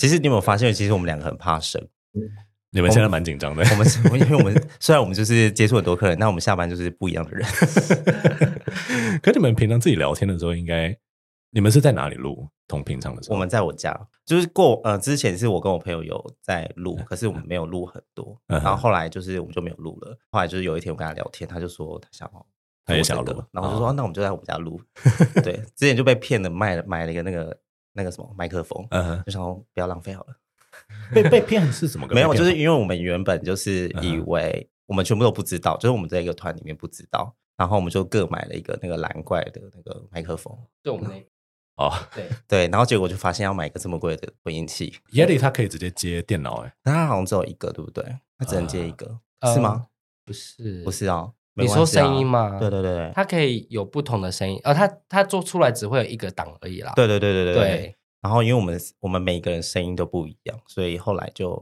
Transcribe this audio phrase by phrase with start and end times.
[0.00, 1.78] 其实你有没有发现，其实我们两个很怕生。
[2.70, 3.62] 你们现在蛮紧张的。
[3.70, 7.46] 我们因为我们 虽然我们就是接触很多客人，那我们下班就是不一样的人。
[9.22, 10.96] 可你们平常自己聊天的时候，应该
[11.50, 12.48] 你们是在哪里录？
[12.66, 18.40] 同平常的时候，我们在我家，就是过呃之前是我跟我朋友有在录，可是我们没有录很多。
[18.46, 20.16] 然后后来就是我们就没有录了。
[20.30, 22.46] 后来就是有一天我跟他聊天，他就说他想要，
[22.86, 24.80] 他也想要录，然后我就说那我们就在我们家录。
[25.44, 27.58] 对，之前就被骗了，卖了买了一个那个
[27.92, 30.36] 那个什么麦克风，嗯，就想说不要浪费好了。
[31.12, 32.06] 被被骗是什么？
[32.08, 48.04] 没有，就是因为我们原本就是以为我们全部都不知道，就是我们在一个团里面不知道，然后我们就各买了一个那个蓝怪的那个麦克风，就我们那哦，对对，然后结果就发现要买一个这么贵的混音器，Yeti 它可以直接接电脑哎，但它好像只有一个，对不对？
[48.38, 49.18] 它只能接一个，
[49.52, 49.86] 是吗？
[50.24, 51.32] 不是，不是啊。
[51.60, 52.58] 你说声音嘛？
[52.58, 56.92] 对对对，它可以有不同的声音，呃，它它做出来只会有一个档而已啦。
[56.96, 57.96] 对对对对对对。
[58.22, 61.56] 然后，因为我们我们每个人声音都不一样，所以后来就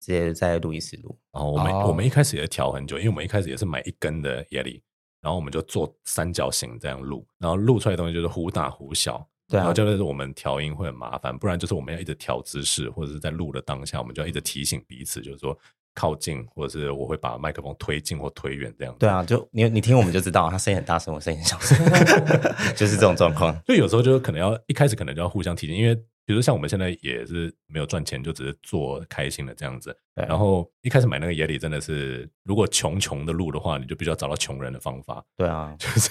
[0.00, 1.18] 直接在录音室录。
[1.30, 1.90] 然后我们、oh.
[1.90, 4.80] 我们一开始也调很久，因为我们一开始也是买一根的 Yeti，
[5.20, 9.28] 然后我们就做三角形这样录，然后录出来的东西就是忽大忽小。
[9.48, 15.54] 对啊，然后就是我们调音会很麻烦，不然就是我们要一直调姿势，或者是在录的当下，我们就要一直提醒彼此，就是说。
[15.94, 19.00] 靠近，或者是我会把麦克风推近或推远这样子。
[19.00, 21.76] 对啊，就你你听我们就知道，他声音很大声，我声音很小声，
[22.74, 23.54] 就是这种状况。
[23.66, 25.96] 就有时候就可能要一开始可能就要互相提醒，因为
[26.32, 29.94] 比如像我们现在也是没有赚钱，就只是做开心的这样子。
[30.14, 35.22] 对然后一开始买那个 Yeti 真的是，如果穷穷的路的话，你就必须要找到穷人的方法。
[35.36, 36.10] 对啊， 就是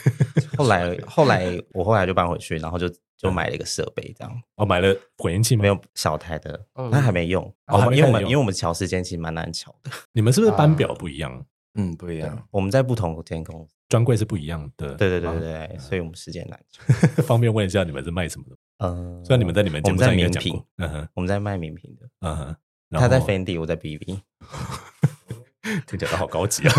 [0.56, 2.88] 后来 后来我后来就搬回去，然后就。
[3.18, 5.62] 就买了一个设备，这样哦，买了混音器吗？
[5.62, 9.92] 没有小台的，那还没用哦，因为我们因为我们调时间其实蛮难调的。
[10.12, 11.46] 你们是不是班表不一样？
[11.76, 12.48] 嗯，不一样。
[12.50, 14.96] 我们在不同天空，专柜是不一样的。
[14.96, 16.84] 对对对对对，所以我们时间难调。
[17.22, 18.56] 方便问一下，你们是卖什么的？
[18.82, 22.56] 嗯，虽然你们在你们节目上面讲过，嗯哼，我们在卖名品的，嗯哼，
[22.92, 24.06] 他在 Fendi，我在 BB，
[25.88, 26.74] 听起来好高级啊！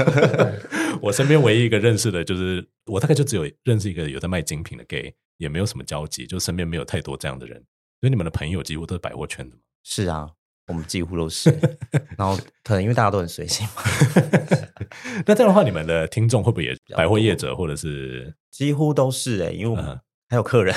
[1.01, 5.15] 我身边唯一一个认识的就是，我大概就只有认识一个有在卖精品的 gay。
[5.39, 7.57] 也没有什么交集，就身边没有太多这样的人，
[8.01, 9.63] 所以你们的朋友几乎都是百货圈的吗？
[9.83, 10.31] 是啊，
[10.69, 11.51] 我们几乎都是。
[12.17, 13.83] 然后可能因为大家都很随性嘛。
[15.27, 19.53] 那这样的话，你们的听众会不会也百货业者，或者是几乎都是哎、欸？
[19.53, 19.99] 因为我们
[20.33, 20.75] 还有客人，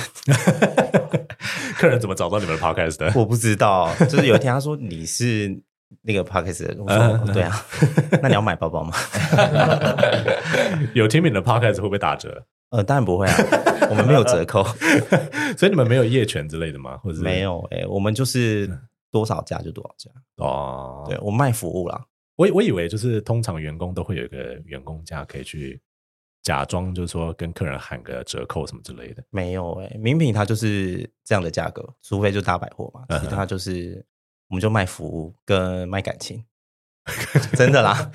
[1.80, 3.10] 客人怎么找到你们的 podcast 的？
[3.16, 5.58] 我不知道，就是有一天他说你是
[6.02, 7.66] 那个 podcast 的，我说、哦、对啊，
[8.22, 8.92] 那你要买包包吗？
[10.94, 12.46] 有听你的 podcast 会不会打折？
[12.72, 13.34] 呃，当然不会啊，
[13.90, 14.62] 我们没有折扣，
[15.58, 16.98] 所以你们没有业权之类的吗？
[16.98, 17.66] 或者没有？
[17.72, 18.70] 哎，我们就是
[19.10, 21.06] 多少价就多少价哦。
[21.08, 22.04] 对，我卖服务啦。
[22.36, 25.80] 我我以为就是通常员工都会有一个员工价可以去
[26.46, 29.24] 假装，就是说跟客人喊个折扣什么之类的。
[29.32, 34.06] 没有哎，名品它就是这样的价格，除非就大百货嘛，其他就是
[34.48, 36.46] 我们就卖服务跟卖感情。
[37.54, 38.12] 真的啦，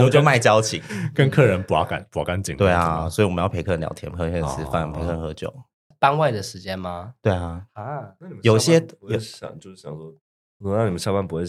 [0.00, 0.80] 我就卖交情，
[1.14, 2.56] 跟客人把干把干净。
[2.56, 5.52] 对啊，所以我们要陪客人聊天，陪客人吃饭，陪客人喝酒。
[5.98, 7.14] 班外的时间吗？
[7.20, 7.64] 对啊。
[7.72, 10.12] 啊，有些我想就是想说，
[10.58, 11.44] 我让你们下班不会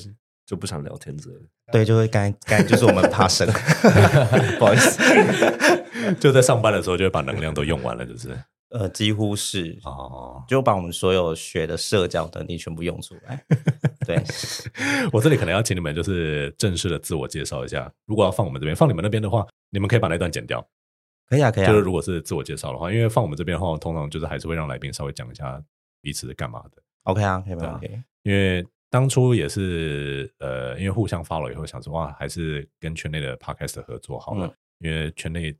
[0.46, 1.46] 就不想聊天之类的。
[1.72, 3.48] 对，就会干干就是我们怕生，
[4.60, 5.02] 不好意思，
[6.19, 8.38] 就在上班的时候就会把能量都用完了，就是。
[8.69, 13.46] 呃，几乎是哦，就把我们所有学的社交能力全部用出来。
[14.03, 14.19] 对，
[15.14, 17.94] 我这里可能要请你们就是正式的自我介绍一下。
[18.08, 20.68] 如果要放我们这边，放你们那边的话，你们可以把那段剪掉。
[21.30, 21.68] 可以啊，可以啊。
[21.68, 25.64] 就是如果是自我介绍的话，因为放我们这边的话，通常就是还是会让来宾稍微讲一下
[26.02, 26.81] 彼此是干嘛的。
[27.03, 28.02] OK 啊，可以吗？OK。
[28.24, 35.56] 因为当初也是呃，因为互相 follow 以后，想说哇，还是跟圈内的 podcast 合作好了，嗯、因为圈内。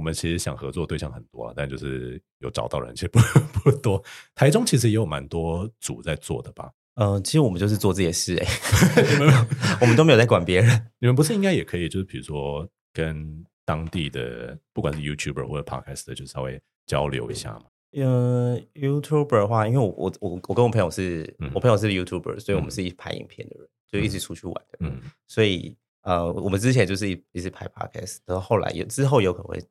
[0.00, 3.18] 我们其实想合作对象很多啊，但就是有找到人其实不
[3.60, 4.02] 不多。
[4.34, 6.70] 台中其实也有蛮多组在做的吧？
[6.94, 9.46] 呃，其实我们就是做这些事哎、欸，
[9.82, 10.86] 我们都没有在管别人。
[11.00, 17.64] 你们不是应该也可以，就是比如说跟当地的不管是 YouTuber 或者 Podcast 就稍微交流一下嘛？
[17.92, 25.76] 呃，YouTuber 的话，因为我我我我跟我朋友是，嗯、我朋友是 YouTuber，所以我们是一拍影片的人，嗯、就一直出去玩的人，嗯，所以。
[26.02, 29.62] 呃，我们之前就是一一直拍 podcast，然后后来有之后有可能会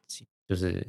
[0.48, 0.86] 就是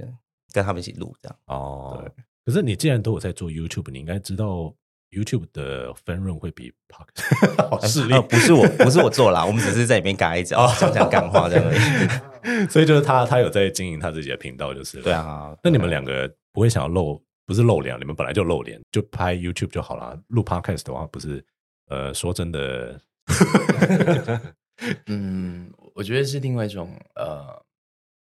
[0.53, 1.37] 跟他们一起录这样。
[1.47, 2.25] 哦，对。
[2.45, 4.75] 可是你既然都有在做 YouTube，你应该知道
[5.11, 8.19] YouTube 的分润会比 podcast 好势利。
[8.23, 12.67] 不是我，不是我做啦，我们只是在里面嘎一脚，讲讲干话这样而已。
[12.69, 15.55] 所以就是他，他有在经营他自己的频道，就是对啊。
[15.63, 20.19] 那你们两个不会想要露，不是露脸，你们本来就露脸，就拍 YouTube 就好了。
[20.29, 21.45] 录 podcast 的话，不是
[21.89, 23.01] 呃，说真的。
[25.07, 27.63] 嗯，我觉得是另外一种呃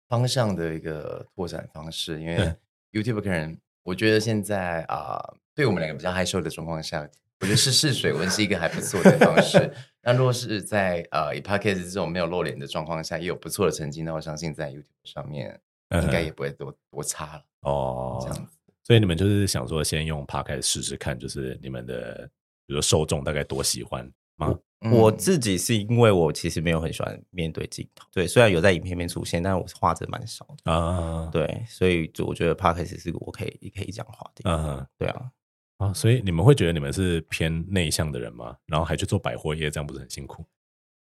[0.08, 2.54] 方向的一个拓展方式，因为
[2.92, 7.08] YouTube 可能我觉得现在啊、呃，对我们两个比较害羞的状况下，
[7.40, 9.72] 我觉得试试水温是一个还不错的方式。
[10.02, 15.60] 那如果是在呃以 Podcast 这种没有露脸的状况下，也有不错的成绩，那我相信在 YouTube 上面
[15.92, 17.44] 应该也不会多、嗯、多差了。
[17.62, 18.58] 哦，这样子。
[18.84, 22.30] 所以你们就是想说，先用 Podcast 试试看，就是你们的
[22.66, 24.58] 比如说受众大概多喜欢吗？
[24.82, 31.30] 嗯、我自己是因为我其实没有很喜欢面对镜头，对，虽然有在影片里面出现，但是我画质蛮少的啊。
[31.34, 34.50] 对，所以就我觉得 Podcast 是我可以可以讲话的。
[34.50, 35.32] 嗯，对啊。
[35.80, 38.56] 啊，所以你们会觉得你们是偏内向的人吗？
[38.68, 40.46] 然后还去做百货业，这样不是很辛苦？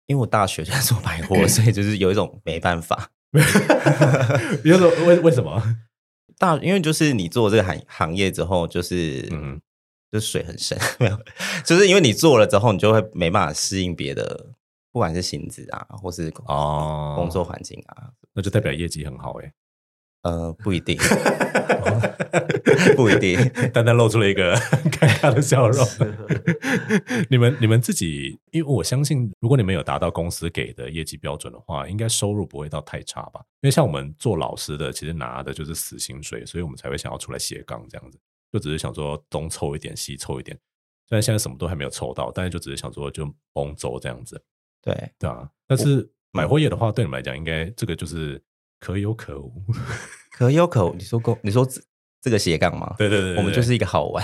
[0.06, 3.10] 因为我大学就在做百货，所以就是有一种没办法。
[4.64, 5.78] 有种为为什么？
[6.38, 9.60] 大因为就是你做这个行行业之后，就是嗯。
[10.14, 11.20] 就水很深， 没有，
[11.66, 14.52] 就是因为你做了之后，你就会没办法适应别的，
[14.92, 19.52] 不管是薪资啊，或是哦工作环境啊，那就代表业绩很好哎。
[20.22, 20.98] 呃，不一定，
[22.96, 23.38] 不一定，
[23.74, 25.86] 单单露出了一个尴尬的笑容。
[27.30, 33.42] 你们你们自己，因为我相信，如果你们有达到公司给的业绩标准的话，应该收入不会到太差吧？
[33.62, 38.18] 因为像我们做老师的，其实拿的就是死薪水，所以我们才会想要出来斜杠这样子。
[38.54, 40.56] 就只是想说东凑一点西凑一点，
[41.10, 44.40] 虽然现在什么都还没有凑到，但是就只是想说就崩走这样子。
[44.80, 48.40] 对对啊，但是买货业的话，对你们来讲，应该这个就是
[48.80, 49.52] 可有可无，
[50.32, 50.94] 可有可无。
[50.94, 51.68] 你说过，你说
[52.22, 52.94] 这个斜杠吗？
[53.00, 54.24] 对对对，我们就是一个好玩。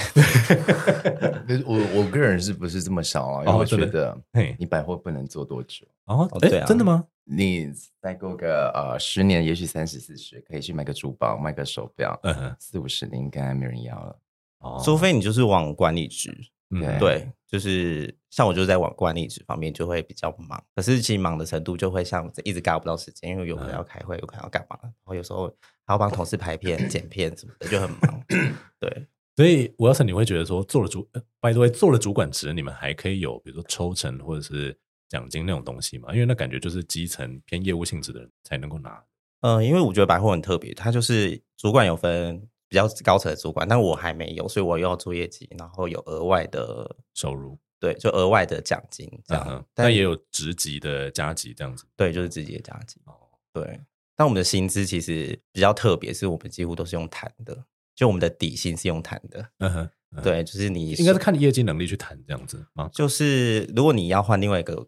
[1.66, 3.44] 我我个人是不是这么想啊？
[3.44, 4.16] 因为我觉得，
[4.60, 6.30] 你百货不能做多久哦？
[6.40, 7.04] 对啊，真的吗？
[7.31, 7.72] 你
[8.02, 14.20] 再过个呃十年，也许三十四十，可以去买个珠宝，买个手表，嗯哼，四五十年应该没人要了。
[14.60, 16.36] 哦，除非你就是往管理职，
[16.72, 25.48] 嗯，对，就是像我就在往管理职方面就会比较忙，可是其实忙的程度就会像一直赶不到时间，因为有可能要开会，有可能要干嘛，然后有时候
[25.86, 28.24] 还要帮同事拍片、剪片什么的，就很忙。
[28.81, 34.76] 对，所以我要是，你会觉得说做了主 the way，做了主管职，你们还可以有比如说抽成或者是。
[35.10, 39.04] 奖金那种东西嘛，因为那感觉就是基层偏业务性质的人才能够拿。
[39.42, 49.46] 嗯、呃，因为我觉得百货很特别，它就是主管有分比较高层的主管，但我还没有，所以我又要做业绩，然后有额外的收入，对，就额外的奖金这样。
[49.50, 53.02] 嗯、但也有职级的加级这样子，对，就是职级的加级。
[53.06, 53.16] 哦，
[53.52, 53.80] 对。
[54.16, 57.64] 但我们的薪资其实比较特别，是我们几乎都是用谈的，
[57.96, 59.50] 就我们的底薪是用谈的。
[59.60, 59.90] 嗯哼，
[60.22, 62.90] 对，就是你应该是看你业绩能力去谈这样子吗？
[62.94, 64.86] 就是如果你要换另外一个。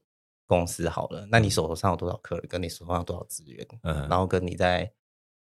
[0.51, 2.45] 公司好了，那你手头上有多少客人？
[2.49, 3.65] 跟你手头上有多少资源？
[3.83, 4.91] 嗯，然后跟你在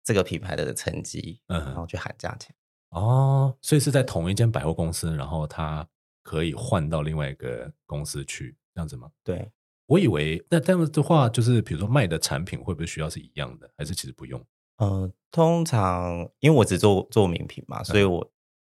[0.03, 2.53] 这个品牌的成绩，嗯，然后去喊价钱。
[2.89, 5.87] 哦，所以是在同一间百货公司，然后他
[6.21, 9.09] 可以换到另外一个公司去，这样子吗？
[9.23, 9.49] 对，
[9.85, 14.45] 我以为那这样的话，就是比如说卖的产品会不会需要是一样的，还是其实不用？
[14.79, 18.29] 呃，通常因为我只做做名品嘛，所以我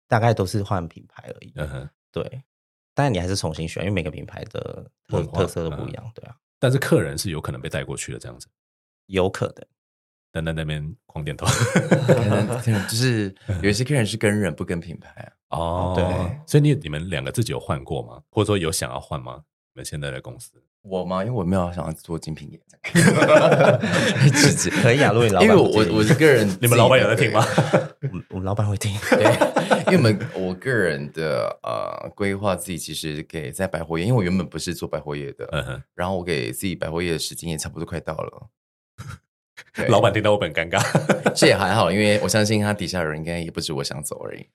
[0.08, 1.52] 大概都是换品牌而已。
[1.56, 2.42] 嗯哼，对。
[2.94, 6.36] 但你还是重新选，因为每个品牌的特特色都不一样，对啊。
[6.58, 8.46] 但是客人是有可能被带过去的，这样子，
[9.06, 9.66] 有可能。
[10.32, 11.46] 但在那边狂点头，
[12.64, 13.32] 就是
[13.62, 15.10] 有一些客人是跟人不跟品牌
[15.48, 15.58] 啊。
[15.58, 16.04] 哦，对。
[16.46, 18.20] 所以你你们两个自己有换过吗？
[18.30, 19.44] 或者说有想要换吗？
[19.74, 20.60] 你们现在的公司？
[20.84, 21.24] 我吗？
[21.24, 22.60] 因为我没有想要做精品业，
[24.82, 25.64] 可以啊，如果你老板，因为我
[25.96, 27.42] 我个人， 你们老板有在听吗？
[28.28, 29.24] 我们老板会听，对，
[29.86, 35.48] 因为我们我个人的呃规划自己其实给在百货业，因为我原本不是做百货业的，
[35.94, 38.48] 然后我给自己百货业的时间也差不多快到了。
[39.88, 40.80] 老板听到我很尴尬，
[41.34, 44.46] 这也还好，因为我相信他底下的人应该也不止我想走而已。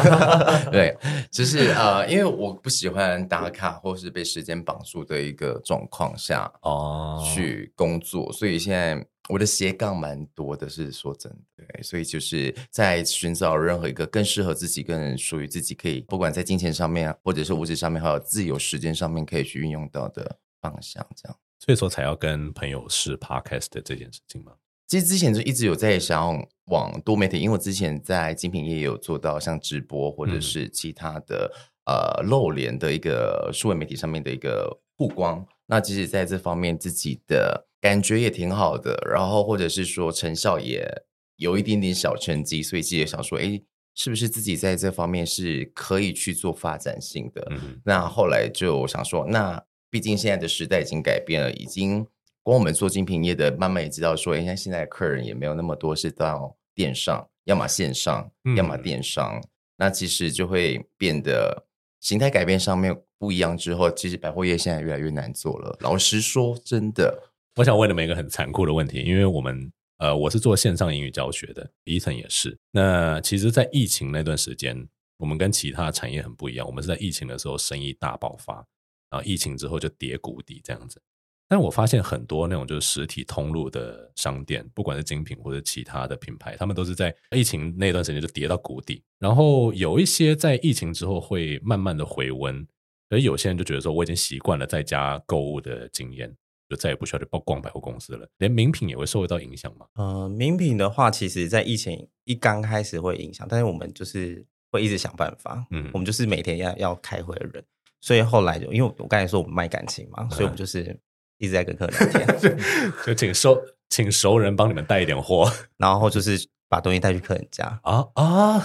[0.70, 0.96] 对，
[1.30, 11.38] 只是呃，因为我不喜欢打卡或是被时间绑住的一个状况下哦去工作，所以现在我的斜杠蛮多的，是说真的。
[11.56, 21.36] 对，所以就是在寻找任何一个更适合自己、更属于自己，可以不管在金钱上面或者是物质上面，还有自由时间上面可以去运用到的方向，这样。
[21.60, 24.52] 所以说才要跟朋友试 podcast 的这件事情吗？
[24.88, 31.52] 其实之前就一直有在想要往多媒体，因为我之前在精品业也有做到像直播或者是其他的、
[31.84, 35.46] 嗯、呃露脸的一个数位媒体上面的一个曝光。
[35.66, 40.90] 那其实在这方面自己的感觉也挺好的，然后或者是说成效也
[41.36, 43.60] 有一点点小成绩，所以自己也想说，哎，
[43.94, 47.46] 是不是自己在这方面是可以去做发展性的？
[47.50, 49.62] 嗯、那后来就想说，那。
[49.90, 52.06] 毕竟现在的时代已经改变了，已经
[52.42, 59.44] 光我们做精品业的，慢慢也知道说，哎，像现在的客人也没有那么多是到电商，要么线上，要么电商，嗯、
[59.76, 61.66] 那其实就会变得
[62.00, 65.76] 形态改变上面不一样之后，其实百货业现在越来越难做了。
[65.80, 72.56] 老实说，真的，我想问你们一个很残酷的问题，因为我们呃，我是做线上英语教学的，第一层也是。
[72.70, 74.88] 那其实，在疫情那段时间。
[75.20, 78.66] 我们跟其他产业很不一样，我们是在疫情的时候生意大爆发，
[79.10, 81.02] 然后疫情之后就跌谷底这样子。
[81.48, 89.02] 但我发现很多那种就是实体通路的商店，不管是精品或者其他的品牌，他们都是在疫情那段时间就跌到谷底。
[89.18, 92.64] 然后有一些在疫情之后会慢慢的回温，
[93.08, 96.32] 而有些人就觉得说，我已经习惯了在家购物的经验，
[96.68, 98.28] 就再也不需要去逛百货公司了。
[98.38, 99.86] 连名品也会受到影响吗？
[99.94, 105.66] 呃，名品的话，其实在疫情一刚开始会影响，但是我们就是会一直想办法。
[105.72, 107.64] 嗯，我们就是每天要要开会的人，
[108.00, 110.98] 所以后来就因为我刚才说我们卖感情嘛，所以我们就是。
[111.42, 112.58] 一直在跟客人聊天，
[113.06, 116.38] 就请熟请熟人帮你们带一点货，然后就是
[116.68, 118.62] 把东西带去客人家啊啊，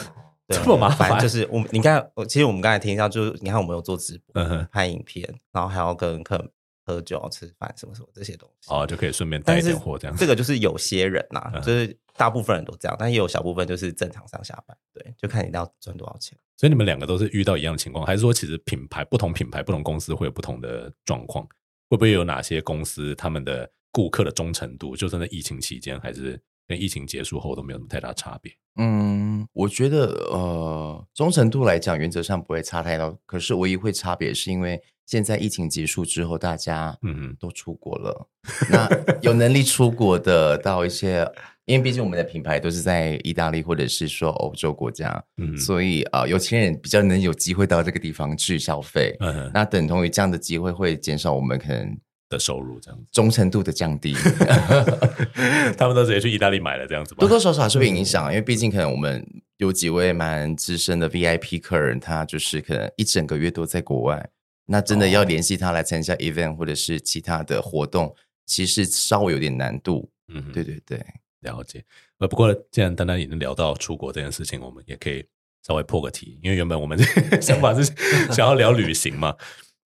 [0.50, 1.18] 这么麻烦。
[1.18, 6.50] 就是我们，你看，其实我们刚才听一下，就是你看我们有做直播、拍影片，然后还要跟客人
[6.86, 10.16] 喝酒、吃饭什么什么这些东西，哦，就可以顺便带一点货这样。
[10.16, 16.38] 这个就是有些人呐，就是大部分人都这样，但也有小部分就是正常上下班，对，就看你要赚多少钱。
[16.58, 21.46] 所以你们两个都是遇到一样的情况，还是说其实品牌不同品牌不同公司会有不同的状况？
[21.90, 28.52] 会不会有哪些公司他们的顾客的忠诚度，就算在疫情期间，还是跟疫情结束后都没有什么太大差别？
[28.78, 33.18] 嗯，我觉得呃，忠诚度来讲，原则上不会差太多。
[33.26, 38.90] 可是唯一会差别，是因为现在疫情结束之后，大家嗯都出国了，嗯、那
[39.22, 41.28] 有能力出国的到一些。
[41.66, 51.98] 因为毕竟我们的品牌都是在意大利或者是说欧洲国家，嗯，所以啊、呃，有钱人比较能有机会到这个地方去消费，嗯，那等同于这样的机会会减少我们可能
[52.30, 54.14] 的收入，这样子忠诚度的降低。
[55.76, 57.18] 他们都直接去意大利买了这样子吗？
[57.22, 59.26] 多多少少还是会影 响，嗯、因为毕竟可能我们
[59.58, 64.30] 有几位蛮资深的 VIP 客人，他就是可能一整个月都在国外，
[64.66, 70.10] 那真的要联系他来参加 event 或者是其他的活动，其实稍微有点难度。
[70.28, 71.06] 嗯，对对对。
[71.42, 71.86] 了解，
[72.18, 75.24] 呃，不过既然丹丹已经聊到出国这件事情，我们也可以
[75.62, 76.98] 稍微破个题，因为原本我们
[77.40, 77.84] 想法是
[78.34, 79.36] 想要聊旅行嘛。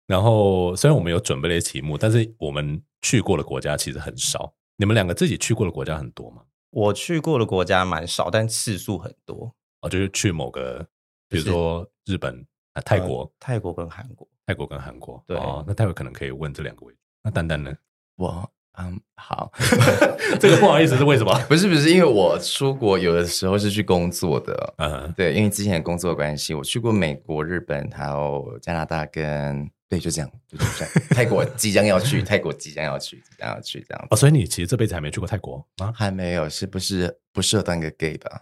[0.08, 4.54] 然后虽然我们有准备了一些题目，但是我们去过的国家其实很少。
[4.78, 6.44] 你们两个自己去过的国家很多吗？
[6.70, 9.54] 我去过的国家蛮少，但次数很多。
[9.82, 10.88] 哦，就是去某个，
[11.28, 15.24] 比如说日本、就是、啊、泰国、呃、泰国跟韩国，泰国跟韩国。
[15.28, 17.00] 对，哦，那待会可能可以问这两个位置。
[17.24, 17.72] 那丹丹呢？
[18.18, 18.52] 我。
[18.82, 19.52] 嗯，好，
[20.40, 21.38] 这个不好意思是为什么？
[21.50, 30.94] 不是不是，因为我出国有的时候是去工作的，嗯，对，因为之前的工作的关系，我去过美国、日本，还有加拿大跟，对，就这样，就这样。
[31.10, 34.08] 泰国即将要去，泰国即将要去，即将要去这样。
[34.12, 35.92] 哦，所以你其实这辈子还没去过泰国吗？
[35.94, 38.42] 还没有，是不是不适合当个 gay 吧？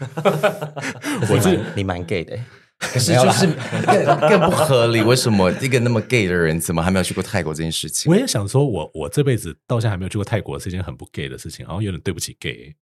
[1.30, 2.38] 我是你蛮 gay 的。
[2.92, 3.46] 可是就是
[3.86, 8.10] 更更不合理，为什么 一个那么 gay 的人，怎么还没有去过泰国这件事情？
[8.10, 12.74] 我也想说我，我我这辈子到现在还没有去过泰国，是一件很不 gay 的事情，然后有点对不起 gay，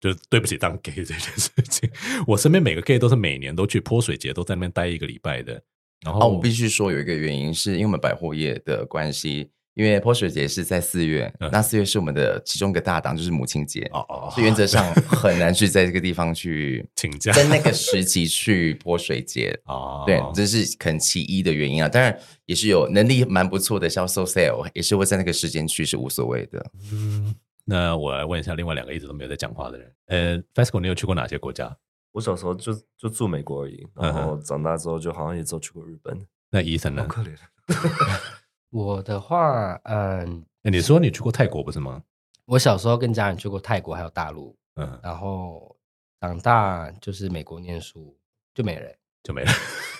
[0.00, 1.88] 就是对不起当 gay 这件事情。
[2.26, 5.62] 我身边每个 gay 都是每年都去泼水节，都在那边待一个礼拜的。
[6.00, 9.50] 然后、哦、我必须说有一个原因，是因为我们百货业的关系。
[9.74, 21.88] 因为泼水节是在四月，嗯、那四月是我们的其中一个大档，就是母亲节哦哦，所以原则上很难去在这个地方去 请假，在那个时期去泼水节 哦，对，这是可能其一的原因啊。
[21.88, 22.16] 当然
[22.46, 26.64] 也是有能力蛮不错的销售 sale，也是会在那个时间去是无所谓的。
[26.92, 31.76] 嗯，那我来问一下另外两个一直都没有在讲话的人，呃，Fasco，你有去过哪些国家？
[32.12, 36.16] 我小时候就就住美国而已，然后长大之后就好像也只有去过日本。
[36.16, 37.02] 嗯、那医生呢？
[37.02, 37.34] 好可怜。
[38.74, 42.02] 我的话，嗯，你说你去过泰国不是吗？
[42.44, 45.76] 我小时候跟家人去过泰国，还有大陆，嗯，然后
[46.20, 48.18] 长大就是美国念书，
[48.52, 49.52] 就没了，就没了。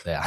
[0.02, 0.24] 对啊，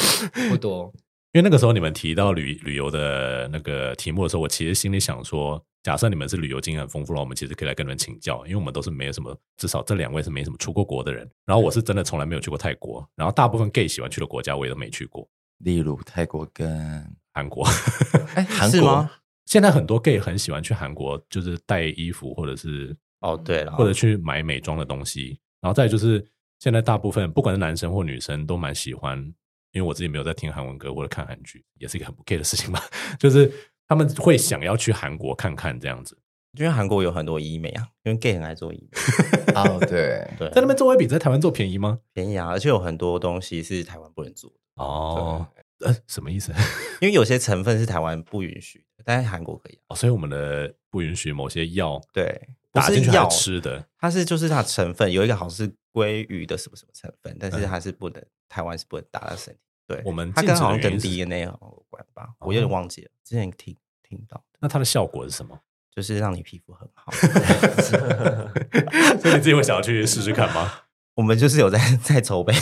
[0.48, 0.90] 不多。
[1.32, 11.30] 因为那个时候你们提到旅旅游的那个题目的时候，我其实心里想说，假设你们是旅游经验很丰富了，我们其实可以来跟你们请教，因为我们都是没有什么，至少这两位是没什么出过国的人。
[11.44, 15.28] 然后我是真的从来没有去过泰国，然后大部分 gay 喜欢去的国家我也都没去过，
[15.60, 16.68] 例如泰国跟。
[17.32, 17.64] 韩国，
[18.34, 19.08] 哎，韩国
[19.46, 25.38] 现在很多 gay 很喜欢去韩国，就是带衣服或者是哦，对了，或者去买美妆的东西。
[25.60, 26.26] 然后再就是
[26.58, 29.16] 现在大部分不管是男生或女生都蛮喜欢，
[29.70, 32.80] 因为我自己没有在听韩文歌或者看韩剧，也是一个很不 gay 的事情嘛。
[33.16, 33.50] 就是
[33.86, 36.18] 他们会想要去韩国看看这样子，
[36.58, 38.98] 因为韩国有很多医美啊，因为 gay 很爱做医美。
[39.54, 42.00] 哦，对对，在那边做会比在台湾做便宜吗？
[42.12, 45.46] 便宜啊，而且有很多东西是台湾不能做哦。
[45.80, 46.52] 呃，什么意思？
[47.00, 49.96] 因为有些成分是台湾不允许，但是韩国可以哦。
[49.96, 59.60] 所以我们的不允许某些药，对，打进去要吃的，它是就是它成分有一个好像是鲑鱼的什么什么成分，但是它是不能，台湾是不能打到身体。
[59.86, 64.44] 对，我们它跟好像跟 DNA 有关吧，我有点忘记了，之前听听到。
[64.60, 65.58] 那它的效果是什么？
[65.94, 67.12] 就是让你皮肤很好。
[69.20, 70.72] 所以你自己会想要去试试看吗？
[71.16, 72.54] 我们就是有在在筹备，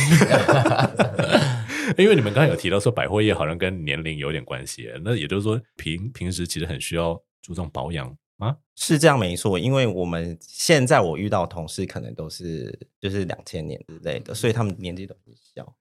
[1.97, 8.57] 因为你们刚才有提到说百货业好像跟年龄有点关系，那也就是说平平时其实很需要注重保养吗？
[8.75, 15.75] 是这样没错，因为我们现在我遇到同事可能都是就是两千年之类的，所以他们年纪都很小。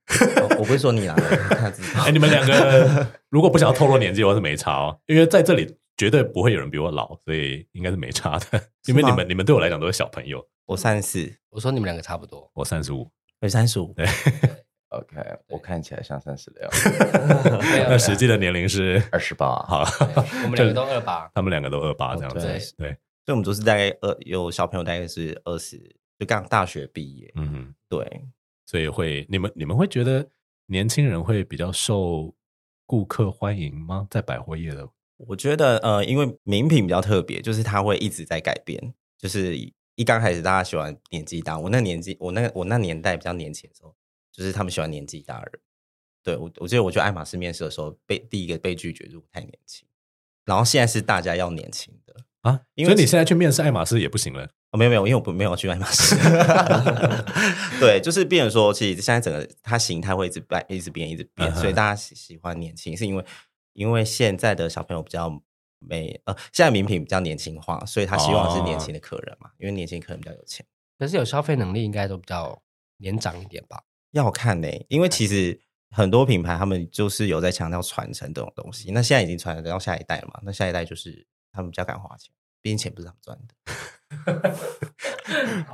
[0.58, 1.16] 我不会说你啦，
[1.96, 8.70] 哎、欸，你们两个如果不想要透露年纪，我是没差哦，因为在这里绝对不会有人比我老，所以应该是没差的。
[8.86, 10.42] 因为你们你们对我来讲都是小朋友。
[10.64, 12.48] 我三十四，我说你们两个差不多。
[12.54, 13.92] 我三十五，我三十五。
[13.94, 14.06] 对
[14.90, 15.16] ，OK，
[15.48, 16.68] 我看起来像三十六。
[17.88, 19.56] 那实际的年龄是二十八。
[19.62, 19.82] 好，
[20.44, 22.46] 我们两个都二八， 他们两个都二八这样子。
[22.46, 22.90] 对，对，
[23.24, 25.78] 所以我们都是大概二有小朋友，大概是二十，
[26.16, 27.32] 就刚大学毕业。
[27.34, 28.24] 嗯哼，对，
[28.66, 30.28] 所以会你们你们会觉得
[30.66, 32.32] 年轻人会比较受
[32.86, 34.06] 顾客欢迎吗？
[34.10, 34.86] 在百货业的，
[35.26, 39.72] 我觉得呃，因为名品比较特别，就是它会一直在改变，就是。
[39.98, 41.58] 一刚开始，大家喜欢年纪大。
[41.58, 43.92] 我那年纪，我那我那年代比较年轻的时候，
[44.30, 45.60] 就是他们喜欢年纪大的人。
[46.22, 49.88] 对我，我记得我去爱马仕面试的时候，被第一个被拒绝，就是我太年轻。
[50.44, 54.48] 然后现在是大家要年轻的啊，因为所以你现在去面试爱马仕也不行了。
[54.70, 56.14] 哦，没有没有，因为我不没有去爱马仕。
[57.80, 63.24] 对，就是变成说，其实现在整个它形态会一直变，一直变，一直变，所以大家喜喜欢年轻，是因为
[63.78, 65.42] 因为现在的小朋友比较。
[65.80, 70.66] 没呃，现在名品比较年轻化，所以他希望是年轻的客人嘛，哦、因为年轻客人比较有钱。
[70.98, 72.60] 可是有消费能力，应该都比较
[72.96, 73.80] 年长一点吧？
[74.10, 75.56] 要看呢、欸，因为其实
[75.94, 78.90] 很多品牌他们就是有在强调传承这种东西。
[78.90, 80.40] 那现在已经传承到下一代了嘛？
[80.42, 83.54] 那下一代就是他们比较敢花钱，毕竟钱不是他们赚的。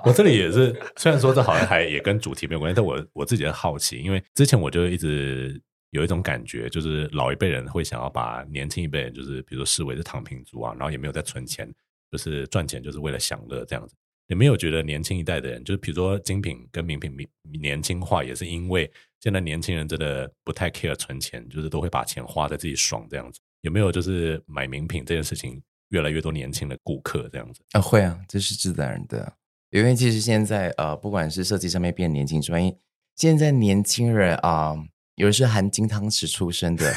[0.05, 5.63] 我这里也是，虽然说这好像还也跟主题没有关系，但我我自己的好奇，因为之前我就一直。
[5.95, 11.73] 有一种感觉，就是老一辈人会想要把年轻一辈人，就是比如说视为是躺平族啊，然后也没有在存钱，
[12.11, 13.95] 就是赚钱就是为了享乐这样子。
[14.27, 17.15] 有没有觉得年轻一代的人，就是比如说精品跟名品
[17.61, 23.39] 年轻化，也是因为现在年轻人真的不太 care 存钱，就是都会把钱花在自己爽这样子。
[23.61, 27.81] 有没有就是买名品这件事情，越来越多年轻的顾客这样子啊？
[27.81, 29.33] 会啊，这是自然的。
[29.71, 32.77] 因为其实现在呃，不管是设计上面变年轻，专业，
[33.15, 34.75] 现在年轻人啊。
[35.17, 36.93] 有的是含金汤匙出身的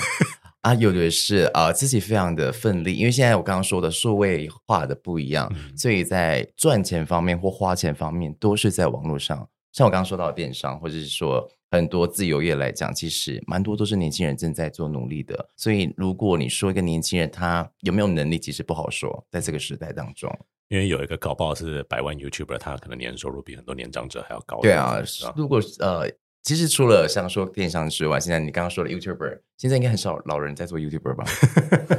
[0.61, 9.47] 啊，有的是啊、呃、自己非常的奋力，因为现在我刚刚说的数位化的不一样，嗯、所以在赚钱方面或花钱方面都是在网络上。
[9.71, 15.47] 像我刚刚说到的电商，或者是说很多自由业来讲，其实蛮多都是年轻人正在做努力的。
[15.55, 20.35] 所以如果你说一个年轻人他有没有能力，其实不好说，在这个时代当中，
[20.69, 24.59] 因为有一个搞不好是百万 YouTuber，他可能年收入比很多年长者还要高。
[24.61, 24.99] 对啊，
[25.35, 26.11] 如果呃。
[26.47, 31.25] 其实除了像说电商之外，现在你刚刚说的 YouTuber，现在应该很少老人在做 YouTuber 吧？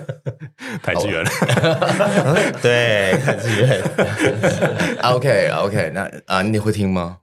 [0.82, 1.30] 太资源了，
[2.62, 3.82] 对，太资源。
[5.04, 7.18] OK OK，那啊，你会听吗？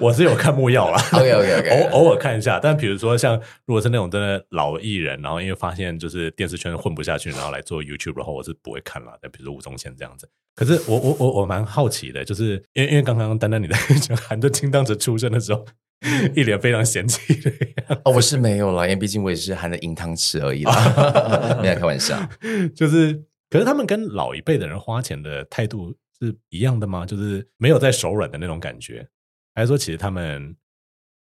[0.00, 0.98] 我是有看木曜啦。
[1.12, 2.58] OK OK OK，偶偶尔看一下。
[2.58, 9.18] 但比如说像如果是那种真的老艺人，然后因为发现就是电视圈混不下去，然后来做 YouTuber 的话，我是不会看了。
[9.20, 15.66] 但比如说吴宗宪这样子，可是我我我我蛮好奇的，就是因为因为刚刚丹丹你在讲含着金汤匙出生的时候。
[16.34, 18.02] 一脸非常嫌弃的样子。
[18.04, 22.18] 哦，我是没有啦，因为毕竟我也是含着银汤匙而已啦， 没有开玩笑。
[22.74, 23.14] 就是，
[23.48, 27.06] 可是他们跟老一辈的人花钱的态度是一样的吗？
[27.06, 29.08] 就是没有在手软的那种感觉，
[29.54, 30.56] 还是说其实他们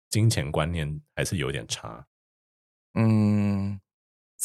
[0.09, 2.05] 金钱观念还是有点差？
[2.95, 3.79] 嗯。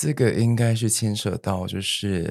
[0.00, 2.30] 这个应该是牵涉到就是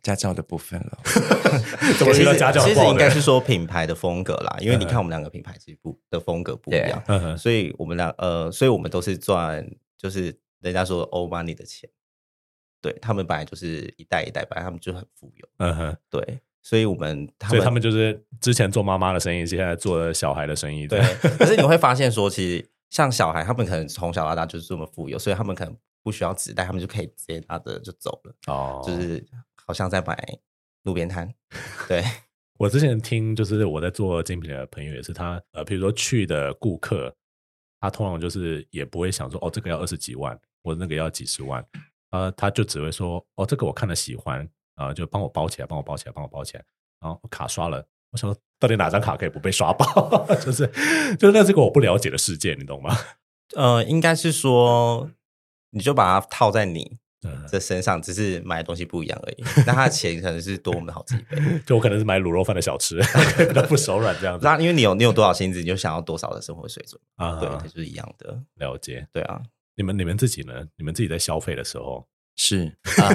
[0.00, 0.98] 家教的部分了。
[1.98, 2.64] 怎么提到家教？
[2.64, 11.90] 其实应该是说品牌的风格啦，因为你看我们两个品牌其实不的风格不一样.所以我们俩呃，所以我们都是赚就是人家说 old money 的钱。
[12.80, 15.48] 对，他们本来就是一代一代，本来他们就很富有。
[15.56, 20.86] 嗯哼，对，所以我们所以他们就是之前做妈妈的生意，现在做小孩的生意。
[20.86, 21.00] 对，
[21.36, 25.76] 可是你会发现说，其实像小孩，他们可能从小到大就是这么富有，所以他们可能。
[26.08, 28.34] 不需要纸袋，他们就可以直接拿着就走了。
[28.46, 29.22] 哦，就是
[29.66, 30.16] 好像在买
[30.84, 31.30] 路边摊。
[31.86, 32.02] 对，
[32.56, 37.14] 我之前听，就是我在做精品的朋友也是他，他呃，比如说去的顾客，
[37.78, 41.62] 他通常就是也不会想说，哦，这个要二十几万，或者那个要几十万，
[42.12, 44.40] 呃，他就只会说，哦，这个我看了喜欢，
[44.76, 46.64] 啊、呃，就帮我包起来，帮我包起来，帮我包起来，
[47.02, 47.86] 然后卡刷了。
[48.12, 50.26] 我想说，到底哪张卡可以不被刷爆？
[50.40, 50.66] 就是
[51.18, 52.96] 就是那是个我不了解的世界，你懂吗？
[53.54, 55.10] 呃，应该是说。
[55.78, 56.98] 你就把它套在你
[57.50, 59.44] 的身上，只是买的东西不一样而已。
[59.66, 61.36] 那他的钱可能是多我们的好几倍。
[61.64, 63.00] 就我可能是买卤肉饭的小吃，
[63.54, 64.44] 都不手软这样子。
[64.44, 67.38] 那因为你有你有多少薪资，你就想要多少的生活水准啊？
[67.40, 68.40] 对，它就是一样的。
[68.56, 69.06] 了解。
[69.12, 69.40] 对啊，
[69.76, 70.66] 你们你们自己呢？
[70.76, 73.08] 你们自己在消费的时候，是啊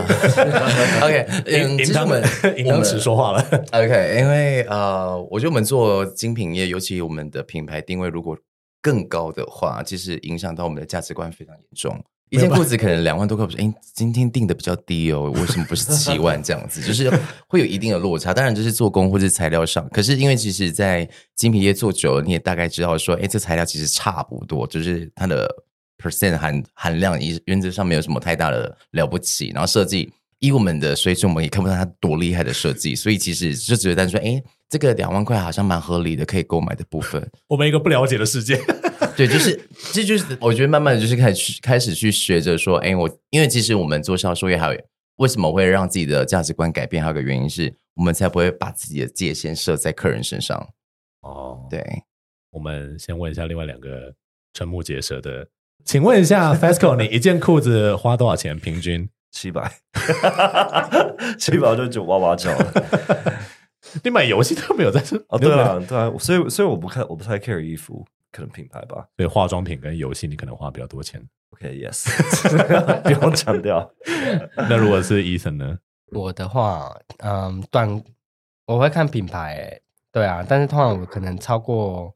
[1.04, 2.22] ，OK，嗯，其实我们
[2.58, 8.38] 银当时说话了，OK，因为呃，我觉得我们做精品业，尤其我们的品牌定位如果
[8.82, 12.04] 更高的话，其实影响到我们的价值观非常严重。
[12.30, 13.58] 一件裤子可能两万多块，不是？
[13.58, 16.82] 哎，今天定的比较低哦，为什么不是七万这样子？
[16.88, 17.12] 就是
[17.48, 18.34] 会有一定的落差。
[18.34, 25.50] 当然，就是做工或者材料上，可是因为其实，在精品业做久了，你也大概知道说，哎，这材料其实差不多，就是它的。
[26.04, 29.52] percent 含含量，原原则上没有什么太大的了不起。
[29.54, 30.12] 然后设计，
[30.44, 32.94] 以我们的水准，我们也看不到它多厉害的设计。
[32.94, 37.26] 所以其实就只是单说，哎，这个两万块好像蛮合理的，可以购买的部分。
[37.48, 38.60] 我们一个不了解的世界，
[39.16, 39.58] 对，就是
[39.94, 44.78] 这就是我觉得慢慢的就是开始去开始去学着说，哎，我因为其实我们做销售业还有
[45.16, 50.68] 为什么会让自己的价值观改变，还有个原因是我们才不会把自己的界限设在客人身上。
[51.22, 51.82] 哦，对，
[52.52, 54.14] 我们先问一下另外两个
[54.54, 55.48] 瞠目结舌的。
[55.86, 58.60] 请问一下，Fasco，你一件裤子花多少钱？
[58.60, 59.70] 平均七百，
[61.38, 62.74] 七百就九哇哇叫了。
[64.04, 65.38] 你买游戏都没有在这哦？
[65.38, 69.08] 对啊，对啊，所以所以我不看，我不太 care 衣服，可能品牌吧。
[69.18, 71.22] 所以化妆品跟游戏，你可能花比较多钱。
[71.50, 72.08] OK，Yes，
[73.04, 73.92] 不用强调。
[74.56, 75.78] 那如果是 Ethan 呢？
[76.12, 78.02] 我的话，嗯，短
[78.66, 82.14] 我会看品牌，对啊，但是通常我可能超过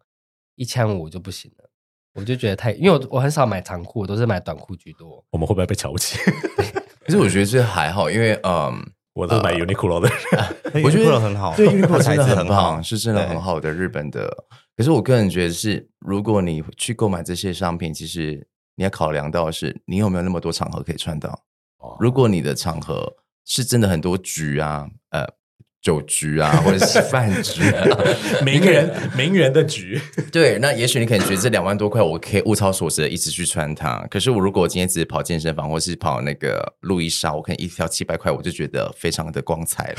[0.56, 1.70] 一千五就不行了。
[2.14, 5.24] 我就觉得太，因为我我很少买长裤，我都是买短裤居多。
[5.32, 6.18] 我们会不会被瞧不起？
[7.08, 10.10] 可是我觉得这还好，因为嗯，我都买 Uniqlo 的，
[10.84, 14.28] 我觉得很好，对 Uniqlo 真的很好，是真的很好的日本的。
[14.76, 21.40] 可是我个人觉得是，如果你去购买这些商品，其实你要考量到的是，你有没有那么多场合可以穿到。
[21.98, 23.16] 如果你的场合
[23.46, 25.07] 是真的很多局啊，呃。
[25.88, 27.62] 酒局啊， 或者是饭局，
[28.44, 29.98] 名人名人的局。
[30.34, 34.06] 对，那也许你可能觉得这两万多块，我可以物超所值的一直去穿它。
[34.12, 39.98] 可是我如果我今天只是跑健身房，或是跑那个路易莎，我可能一条七百块，我就觉得非常的光彩了。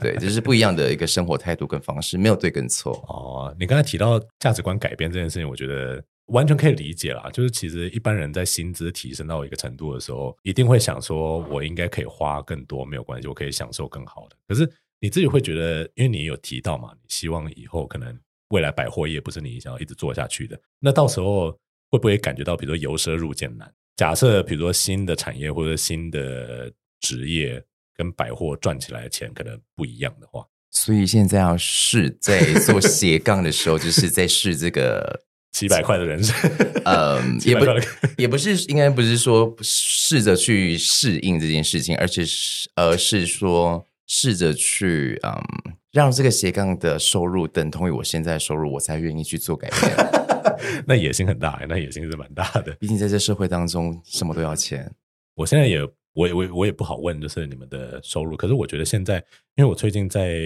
[0.00, 2.92] 对，这、就是不一样的一个生活态度跟方式，没有对跟错。
[3.06, 6.02] 哦，你刚才提到价值观改变这件事情，我觉得。
[6.30, 14.36] 完全可以理解啦，就是其实一般人在薪资提升到一个程度的时候，一定会想说，我应该可以花更多，没有关系，我可以享受更好的。
[14.48, 18.16] 可是你自己会觉得，因为你有提到嘛，你希望以后可能
[18.50, 21.50] 未来百货业不是你想要一直做下去的，那到时候
[21.90, 23.72] 会不会感觉到，比如说由奢入俭难？
[23.96, 27.62] 假设比如说新的产业或者新的职业
[27.96, 35.24] 跟百货赚起来的钱可能不一样的话，所以现在要试在做斜杠的时候，就是在试这个。
[35.52, 36.34] 几百块的人生，
[36.84, 37.64] 嗯 也不
[38.16, 45.42] 也不是，应该不是说试着去适应这件事情，而且是而是说试着去嗯，
[45.92, 49.92] 让这个斜杠的收入等同于我现在的收入，我才愿意去做改变。
[50.86, 52.72] 那野心很大，那野心是蛮大的。
[52.78, 54.90] 毕竟在这社会当中，什么都要钱。
[55.34, 55.80] 我现在也，
[56.12, 58.36] 我也我我也不好问，就是你们的收入。
[58.36, 59.16] 可是我觉得现在，
[59.56, 60.38] 因为我最近在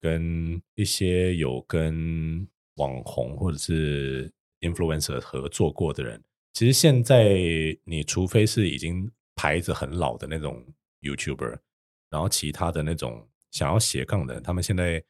[0.00, 4.30] 跟一些有跟网红或者是
[4.68, 7.38] influencer 合作过的人，其实现在
[7.84, 10.64] 你除非是已经牌子很老的那种
[11.02, 11.58] YouTuber，
[12.10, 15.02] 然后其他的那种想要斜杠的人，他们现在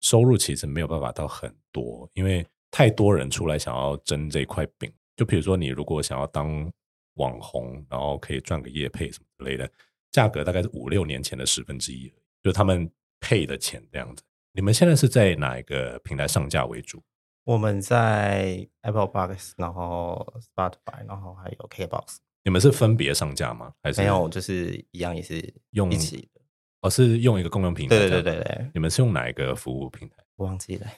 [0.00, 4.92] 收入其实没有办法到很多，因为太多人出来想要争这块饼。
[5.16, 6.70] 就比如说你如果想要当
[7.14, 9.70] 网红，然后可以赚个业配什么之类的，
[10.12, 12.10] 价格大概是五六年前的十分之一，
[12.42, 14.22] 就他们配的钱这样子。
[14.52, 17.02] 你们现在是在哪一个平台上架为主？
[17.44, 22.16] 我们在 Apple Box，然后 Spotify，然后还有 KBox。
[22.44, 23.72] 你们是分别上架吗？
[23.82, 24.28] 还是没有？
[24.28, 26.40] 就是一样，也是用一起的。
[26.82, 27.98] 哦，是用一个共用平台。
[27.98, 28.70] 对对对对。
[28.72, 30.16] 你们是用哪一个服务平台？
[30.36, 30.86] 我忘记了。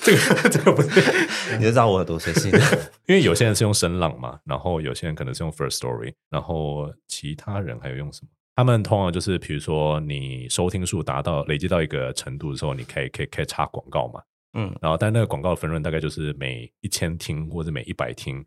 [0.00, 2.50] 这个这个不是，你就知道我有多随性。
[3.06, 8.28] 因为有些人是用声浪嘛，然后有些人可能是用 First Story，然后其他人还有用什么？
[8.54, 18.44] 他们通常就是，比如说你收听数达到累积到一个程度的时候，你可以可以可以插广告嘛，嗯，然后但那个广告的分润大概就是每一千听或者每一百听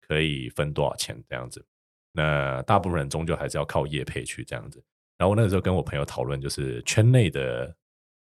[0.00, 1.64] 可以分多少钱这样子。
[2.12, 4.82] 那大部分人终究还是要靠业配去这样子。
[5.16, 7.72] 然后我那个时候跟我朋友讨论，就是圈内的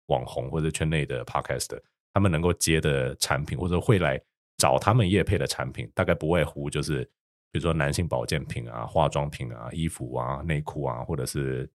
[0.05, 1.79] 网红或者圈内的 Podcast，
[2.13, 4.21] 他们能够接的产品或者会来
[4.57, 7.09] 找他们业配的产品，大概不外乎就是。
[7.55, 11.65] 比如说男性保健品啊、化妆品啊、衣服啊、内裤啊，或者是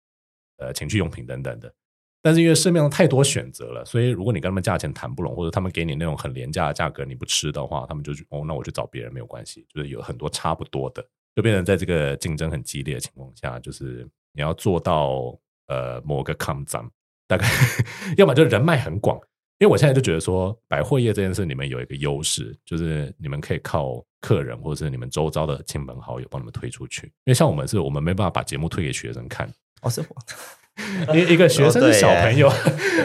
[0.59, 1.73] 呃情趣用品等等的。
[2.21, 9.67] 但是因为市面上太多选择了，所以如果你跟他们价钱谈不拢，或者他们给你那种很廉价的价格你不吃的话，他们就哦，那我去找别人没有关系。
[9.71, 11.03] 就是有很多差不多的，
[11.35, 15.35] 就变成在这个竞争很激烈的情况下，就是你要做到
[15.69, 16.87] 呃某个抗战，
[17.27, 17.47] 大概
[18.19, 19.19] 要么就人脉很广，
[19.61, 27.07] 因为我现在就觉得说，百货业这件事，你们有一个优势，就是你们可以靠客人或者是你们周遭的亲朋好友帮你们推出去。
[27.07, 29.47] 因为像我们是，我们没办法把节目推给学生看。
[29.83, 32.51] 哦，是我一一个学生是小朋友，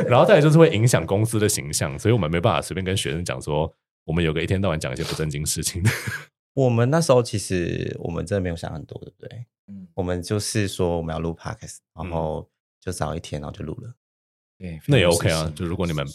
[0.08, 3.70] 然后再来就是会影响公司的形象，所以我们没办法随便跟学生讲说，
[4.06, 5.90] 我们有个一天到晚讲一些不正经事情的。
[6.54, 9.46] 我们那时候其实我们真的没有想很多，对不对？
[9.68, 13.94] 嗯，我们就是说我们要录 podcast，然后就找一天，然后就录了。
[14.58, 15.52] 对，那也 OK 啊。
[15.54, 16.06] 就如果你们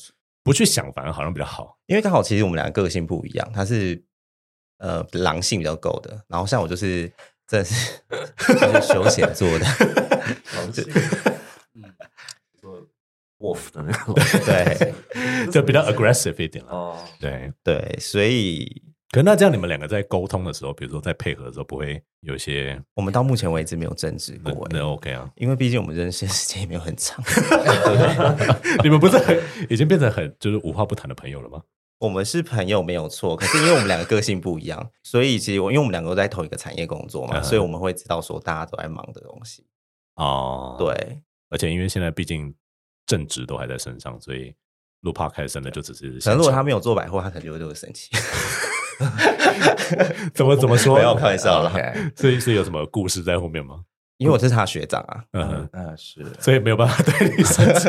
[0.42, 1.78] 不去想，反而好像比较好。
[1.86, 4.02] 因为刚好其实我们两个个性不一样，他是
[4.78, 7.10] 呃狼性比较够的，然后像我就是
[7.46, 8.00] 真的是
[8.48, 9.64] 就是休闲做的
[10.56, 10.84] 狼性，
[11.74, 11.84] 嗯，
[12.60, 12.86] 做
[13.38, 14.94] wolf 的那种，对，
[15.52, 16.72] 就比较 aggressive 一点了。
[16.72, 18.89] 哦，对对，所以。
[19.12, 22.80] 可那这样，你们两个在沟通的时候，比如说在配合的时候，不会有些？
[22.94, 25.28] 我们到目前为止没有争执过，那 OK 啊？
[25.34, 27.20] 因为毕竟我们认识的时间也没有很长，
[28.84, 29.36] 你们不是很
[29.68, 31.60] 已经变成很就是无话不谈的朋友了吗？
[31.98, 39.66] 我们是朋友没有错，可是因为我们两个个性不一样，所以其实我因为我们两个都在同一个产业工作嘛，所以我们会知道说大家都在忙的东西
[40.14, 40.76] 哦。
[40.78, 41.20] 对，
[41.50, 42.54] 而且因为现在毕竟
[43.06, 44.54] 正职都还在身上，所以
[45.00, 46.20] 录 Podcast 真的就只是。
[46.20, 48.08] 可能如果他没有做百货，他可能就会就会生气。
[50.34, 50.96] 怎么怎么说？
[50.96, 51.72] 不要开玩笑了。
[52.14, 53.80] 所以是有什么故事在后面吗？
[54.18, 55.24] 因为我是他学长啊。
[55.32, 57.88] 嗯嗯，是，所以没有办法对你生气。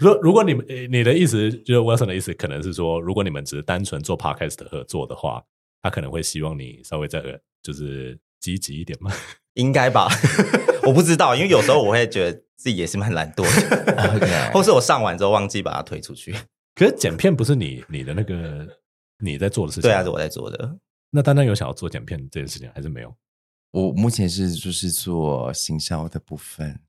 [0.00, 5.42] 如 如果你们你的意思就是 Wilson 的意思，可能是说，如果你们只是单纯做 Podcast 合作的话，
[5.82, 7.22] 他可能会希望你稍微再
[7.62, 9.12] 就是积极一点嘛？
[9.54, 10.08] 应该吧？
[10.84, 14.52] 我不知道，因为有时候我会觉得自己也是蛮懒惰的，Okay.
[14.52, 16.34] 或是我上完之后忘记把它推出去。
[16.74, 18.66] 可是剪片不是你你的那个
[19.18, 19.88] 你在做的事情？
[19.90, 20.78] 对啊，是我在做的。
[21.10, 23.14] 那丹丹有想要做剪片这件事情，还是没有？
[23.72, 26.80] 我目前是就是做行销的部分，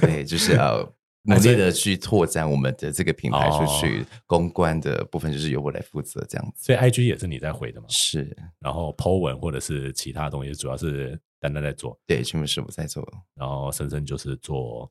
[0.00, 0.80] 对，就是要
[1.22, 6.64] 努力的去拓展我们的这个品牌出去，公关的部分就是由我来负责这样子。
[6.64, 7.86] 所以 IG 也是你在回的吗？
[7.88, 13.06] 是，然后 Po 文或者是其他东西，主要是丹丹在做，对，全部是我在做。
[13.34, 14.90] 然后深深就是做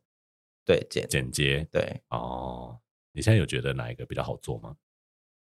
[0.66, 2.78] 对剪剪接，对哦。
[3.16, 4.76] 你现在有觉得哪一个比较好做吗？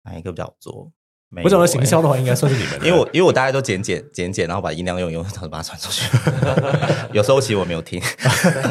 [0.05, 0.91] 哪一个比较好做？
[1.43, 6.07] 我讲的行销的话，应该算是你们， 因为我因为我大概都剪剪剪剪，然后把音量用用，然后把它传出去。
[7.11, 8.01] 有时候其实我没有听。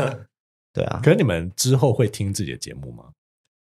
[0.72, 3.04] 对啊，可是你们之后会听自己的节目吗？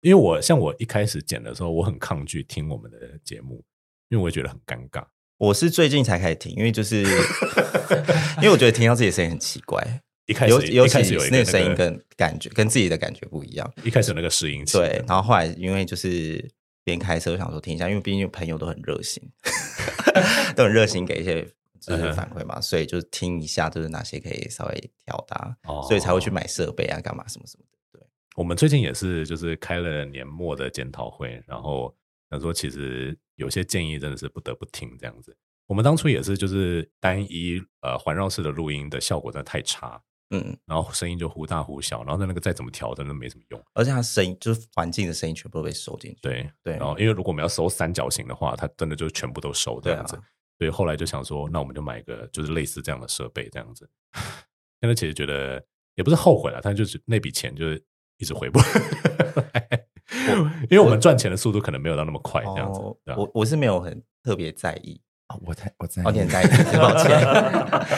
[0.00, 3.62] 因为我像我一开始剪的时候，我很抗拒听我们的节目，
[4.08, 5.04] 因为我觉得很尴尬。
[5.38, 7.02] 我是最近才开始听，因为就是
[8.38, 10.02] 因为我觉得听到自己的声音很奇怪。
[10.26, 13.72] 一开始，尤其有那个声音跟感觉跟自己的感觉不一样。
[13.82, 16.46] 一开始有那个适应期，对，然后后来因为就是
[16.88, 19.22] 边开车想说听一下，因为毕竟朋友都很热心，
[20.56, 21.46] 都很热心给一些
[21.80, 27.98] 就是反馈嘛，所以就听一下，就是哪些可以稍微调大，所以才会去买设备啊，干嘛什么什么的。
[27.98, 31.94] 对，我们最近也是就是开了年末的检讨会，然后
[32.30, 35.36] 想说其实有些建议真的是不得不听这样子。
[35.66, 40.02] 我们当初也是就是单一呃环绕式的录音的效果真的太差。
[40.30, 43.62] 嗯，然后声音就忽大忽小，然后那个再怎么调，真的没什么用。
[43.72, 46.18] 而且它声音就是环境的声音全部都被收进去。
[46.20, 46.76] 对对。
[46.76, 50.20] 然后因为如果我们要收三角形的话，它真的就全部都收这样子。
[50.58, 53.88] 所以后来就想说，那我们就买一个就是类似这样的设备这样子。
[54.80, 55.64] 现在其实觉得
[55.94, 57.82] 也不是后悔了，但就是那笔钱就是
[58.18, 59.86] 一直回不来。
[60.70, 62.80] 因为我们赚钱的速度可能没有到那么快这样子。
[63.16, 65.00] 我我是没有很特别在意。
[65.28, 66.46] 哦，我在我在，有点在意，
[66.78, 67.20] 抱歉，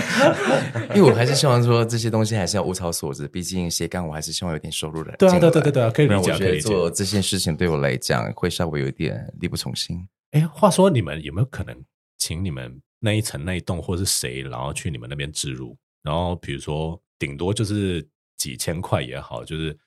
[0.97, 5.14] 因为我还是希望说这些东西还是要物超所值，毕竟斜杠我还是希望有点收入的。
[5.16, 10.09] 对啊，对对对对，可以理解，可以做这件事情对我来讲会稍微有一点力不从心。
[10.33, 11.85] 哎，话说你们有没有可能
[12.19, 18.05] 请你们那一层那一栋或是谁，然后去你们那边置入，然后比如说顶多就是
[18.38, 19.79] 几千块也好，就是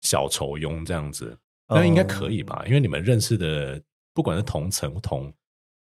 [0.00, 1.36] 小酬佣这样子，
[1.68, 2.62] 那应该可以吧？
[2.66, 3.78] 因为你们认识的
[4.14, 5.30] 不管是同层同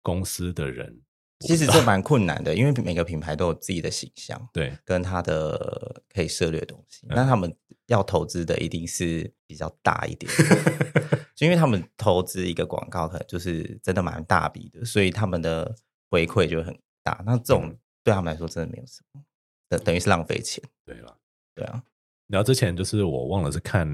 [0.03, 0.93] 公司的人。
[1.39, 7.05] 其实这蛮困难的，因为每个品牌都有自己的形象，对，跟他的可以涉猎的东西。
[7.09, 7.53] 那他们
[7.87, 10.31] 要投资的一定是比较大一点，
[11.35, 15.75] 就因为他们投资一个广告，可能就是真的蛮大笔的，所以他们的
[16.09, 17.21] 回馈就很大。
[17.25, 19.21] 那这种对他们来说真的没有什么，
[19.67, 20.63] 等等于是浪费钱。
[20.85, 21.17] 对了，
[21.53, 21.83] 对啊。
[22.27, 23.85] 然后之前就是我忘了是看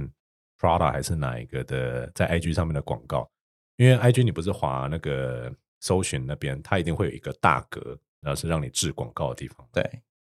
[0.60, 3.30] Prada 还是哪一个的在 IG 上面的广告，
[3.77, 5.51] 因为 IG 你不是划那个。
[5.82, 9.67] 搜寻那边，它一定会有一个大格，然后是让你置广告的地方。
[9.74, 9.82] 对，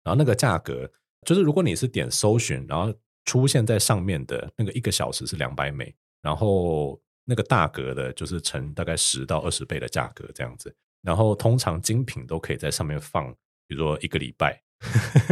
[0.03, 0.91] 然后那个价格
[1.27, 2.95] 就是，如果你是点搜寻，然后
[3.27, 10.75] 出现在上面的那个一个小时是两百美，然后那个大格的就是乘大概十到二十倍的价格这样子。
[11.03, 13.31] 然后通常精品都可以在上面放，
[13.67, 14.63] 比如说一个礼拜，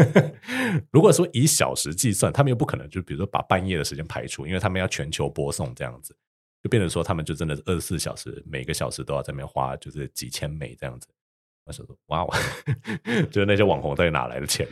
[0.90, 6.16] 如果说以小时计算，他们又不可能就比如说把半夜的时间排除，因为他们要全球播送这样子，
[6.62, 11.08] 就变成说他们就真的是二十四小时，每个小时都要在那边花就是几千美这样子。
[11.64, 12.26] 我说哇，
[13.30, 14.66] 就是那些网红到底哪来的钱？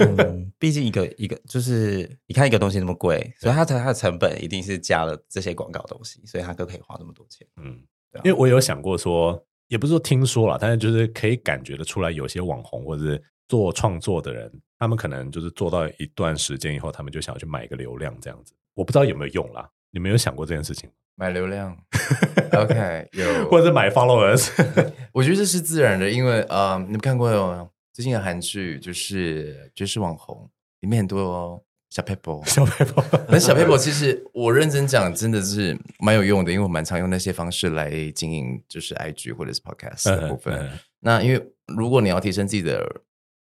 [0.00, 7.46] 嗯，毕竟一个一个就是你看一个东西那么贵，所以它的它的成本一定是加了这些广告东西，所以它都可以花那么多钱。
[7.58, 7.80] 嗯，
[8.24, 18.52] 因为我有想过说，也不是说听说了，但是就是可以感觉得出来，有些网红或者是做创作的人，他们可能就是做到一段时间以后，他们就想要去买一个流量这样子。
[18.74, 20.90] 我不知道有没有用啦，你没有想过这件事情？
[21.14, 21.76] 买流量，
[22.58, 24.50] OK，有， 或者是买 followers，
[25.12, 30.50] 我觉得这是自然的，因为呃，你们看过有最近的韩剧，就是绝世网红，
[30.80, 40.70] 里面很多小撇步，小撇步，那小撇步其实我认真讲，真的是蛮有用的，因为我蛮常用那些方式来经营，就是 IG 或者是 Podcast 的部分。
[41.00, 43.02] 那因为如果你要提升自己的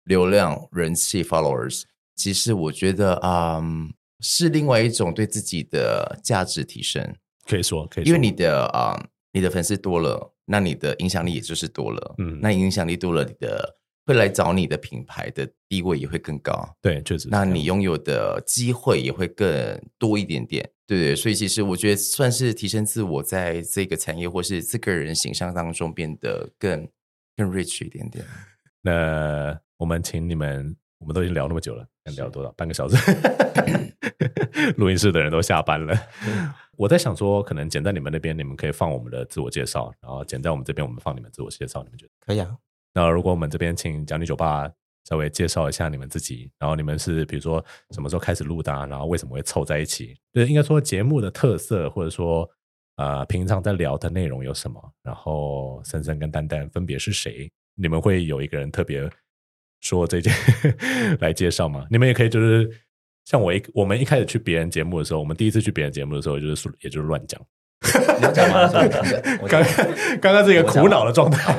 [0.02, 1.85] 流量、人气、followers，
[2.16, 7.14] 其实我觉得啊、嗯，是另外一种对自己的价值提升。
[7.44, 19.48] 可以说，可以说，因为你的啊、呃，你的粉丝多了，那你的影响力也就是多了，嗯，那影响力多了，你的会来找你的品牌的地位也会更高，对，确实，那你拥有的机会也会更
[19.98, 26.88] 多一点点，对对，所以其实我觉得算是提升自我，在这个产业或是这个人形象当中变得更
[27.37, 28.24] 更 rich 一点点。
[28.82, 32.50] 那我们请你们，我们都已经聊那么久了，聊多少？
[32.52, 32.96] 半个小时，
[34.76, 35.96] 录音室的人都下班了。
[36.76, 41.82] 我在想说，可能剪在你们那边，你们可以放我们的自我介绍；然后剪在我们这边，我们放你们自我介绍。
[41.84, 42.56] 你们觉得可以啊？
[42.94, 44.70] 那如果我们这边请讲女酒吧
[45.08, 50.16] 稍微介绍一下你们自己，然后你们是比如说什么时候开始录的，然后为什么会凑在一起？
[50.32, 52.48] 对，应该说节目的特色，或者说
[52.96, 54.92] 呃平常在聊的内容有什么？
[55.02, 57.50] 然后森森跟丹丹分别是谁？
[57.74, 59.08] 你们会有一个人特别
[59.83, 60.33] 说这件
[61.21, 61.87] 来介绍吗？
[61.90, 62.71] 你们也可以就是。
[63.25, 67.40] 像我一我们一开始去别人节目的时候，我们第一次去别人节目的时候，就是也就是乱讲。
[68.18, 68.68] 你要讲吗？
[69.49, 69.62] 刚
[70.21, 71.55] 刚刚是一个苦恼的状态。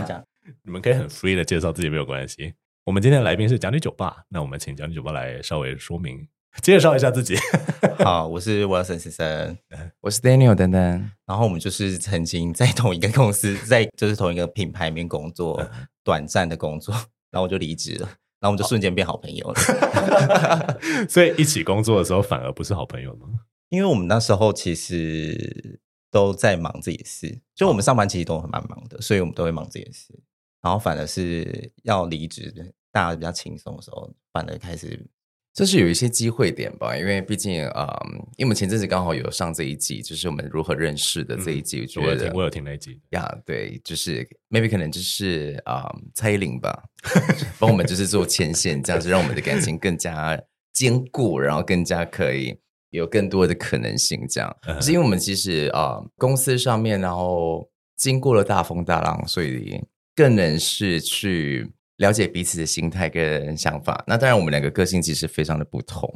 [0.63, 2.53] 你们可以很 free 的介绍自己没有关系。
[2.83, 6.27] 我们今天的来宾是讲女酒吧，那我们请讲女酒吧来稍微说明
[6.61, 7.37] 介绍一下自己。
[8.03, 9.57] 好，我是 Wilson 先生，
[10.01, 11.11] 我是 Daniel 丹丹。
[11.25, 15.65] 然后我们就是曾经在同一个公司，在就是同一个品牌里面工作，
[16.03, 16.93] 短暂的工作，
[17.33, 18.07] 然后我就离职了。
[18.39, 19.57] 然后我们就瞬间变好朋友了
[21.09, 23.27] 所以一起工作的时候反而不是好朋友吗？
[23.69, 25.79] 因为我们那时候其实
[26.11, 30.13] 都在忙自己的事，就我们上班其实都很蛮忙的，所以我们都会忙自己的事。
[30.61, 35.09] 然后反而是要离职，大家比较轻松的时候，反而开始。
[35.53, 46.83] 这是有一些机会点吧，因为毕竟啊、嗯，因为我们前阵子刚好有上这一季，就是我们如何认识的这一季，嗯、我觉得我有听，我有听那一集呀，对，就是 maybe 可能就是啊、嗯，蔡依林吧，
[47.59, 50.35] 帮我们就是做牵线，这样子让我们的感情更加
[50.73, 52.57] 坚固，然后更加可以
[52.89, 54.57] 有更多的可能性，这样。
[54.63, 59.79] 可是因为我们其实啊、嗯，公司上面然后经过了大风大浪，所以
[60.15, 61.71] 更能是去。
[61.97, 66.09] 了解彼此的心态跟想法，那当然我们两个个性其实非常的不同。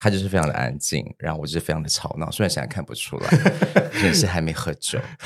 [0.00, 2.30] 他就是非常的安静，然后我就是非常的吵闹。
[2.30, 3.30] 虽然现在看不出来，
[4.02, 4.98] 也是还没喝酒。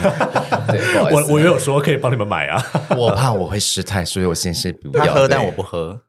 [0.70, 2.62] 对，我我也有说可以帮你们买啊，
[2.96, 5.06] 我怕我会失态，所以我先是不 要。
[5.06, 6.00] 他喝，但我不喝。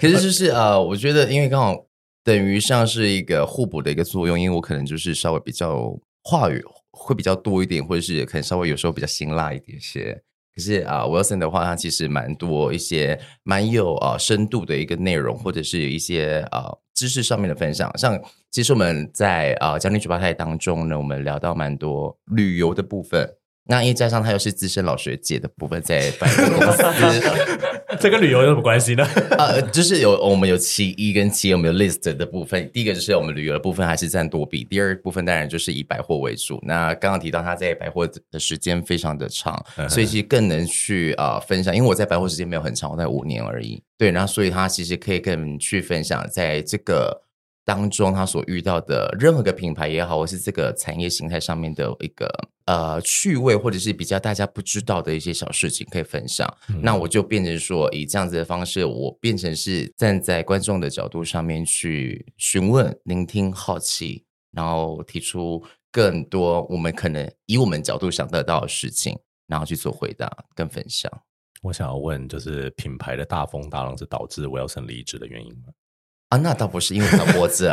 [0.00, 1.84] 可是就是呃，我觉得因为刚好
[2.22, 10.22] 等于像是一个互补的一个作用，因为我可能就是稍微比较话语会比较多一点，或者是可能稍微有时候比较辛辣一点些。
[10.54, 17.90] 可是啊，Wilson 的话，他其实蛮多一些蛮有啊深度的一个内容，或者是一些啊知识上面的分享。
[17.98, 18.20] 像
[18.52, 23.28] 其实我们在啊讲女酒吧台当中呢，我们聊到蛮多旅游的部分。
[23.66, 26.82] 那因为加上他又是资深老学姐的部分，在办公司，
[28.00, 29.04] 这跟旅游有什么关系呢？
[29.38, 32.70] 呃，就是有我们有其一跟其二，我们有 list 的部分。
[32.72, 36.60] 第一个就是我们旅游的部分还是占多比，第二部分当然就是以百货为主。
[36.62, 41.74] 那刚刚提到他在百货的时间非常的长，所以其实更能去啊、呃、分享。
[41.74, 43.82] 因为我在百货时间没有很长，我在五年而已。
[43.96, 47.22] 对，然后所以他其实可以更去分享在这个。
[47.66, 52.28] 当中他所遇到的任何个品牌也好，或是这个产业形态上面的一个
[52.66, 56.46] 呃趣味，或者是比较大家不知道的一些小事情可以分享。
[56.68, 65.62] 嗯、那我就变成说，以这样子的方式，我变成是站在观众的角度上面去询问、聆听、好奇，然后提出
[65.92, 71.10] 更多我们可能以我们角度想得到的事情，然后去做回答跟分享。
[71.62, 75.72] 我想要问，就是品牌的大风大浪是导致 Wilson 离职的原因吗？
[76.30, 77.70] 啊，那倒不是因为小脖子，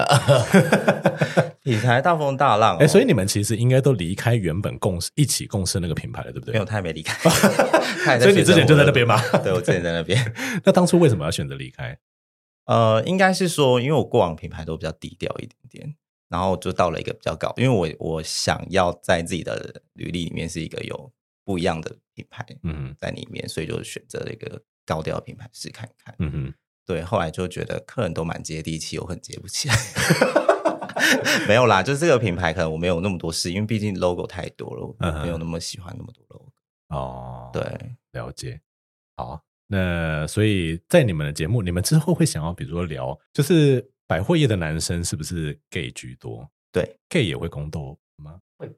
[1.64, 6.54] 品牌大风大浪，哦，哎、欸，所以你们其实应该都离开原本共事一起共事那个品牌了，对不对？
[6.54, 7.18] 没有，他还没离开，
[8.20, 9.20] 所以你之前就在那边吗？
[9.44, 10.34] 对，我之前在那边。
[10.64, 11.98] 那当初为什么要选择离开？
[12.66, 15.96] 呃，应该是说，因为我过往品牌都比较低调一点点，
[16.30, 21.12] 然后就到了一个比较高，因为我我想要在自己的履历里面是一个有
[21.44, 26.54] 不一样的品牌，嗯，在里面，所以就选择了一个高调的品牌试看看，嗯哼，
[26.86, 29.76] 对，后来就觉得客人都蛮接地气，我很接不起来，
[31.48, 36.52] 没有啦，就是这个品牌可能我没有那么多事，因为毕竟 logo 太多了，我没有那么喜欢那么多 logo，
[36.90, 37.62] 哦，对，
[38.12, 38.60] 了解，
[39.16, 39.42] 好。
[39.74, 46.46] 那所以在你们的节目，你们之后会想要，比如说聊，就是百货业的男生是不是 gay 居多？
[46.74, 48.38] 对，gay 也会宫斗吗？
[48.60, 48.70] 会。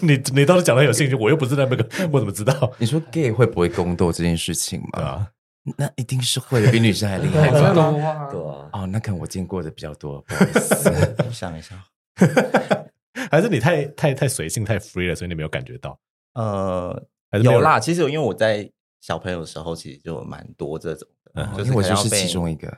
[0.00, 2.72] 你你倒是讲的有兴趣，我又不是那个，我怎么知道？
[2.78, 5.02] 你说 gay 会不会宫斗这件事情吗？
[5.02, 5.32] 啊，
[5.76, 7.72] 那一定是会的，比女生还厉害吧？
[8.30, 8.68] 对啊。
[8.72, 11.82] 哦，那可能我见过的比较多，不好意思， 我想一下，
[13.30, 15.98] 还是你太太太随性太 free 了，所以你没有感觉到？
[16.34, 17.02] 呃，
[17.42, 18.70] 有啦，其实因为我在。
[19.06, 22.72] 小朋友的时候其实就蛮多这种的，嗯、就是我就是其中一个。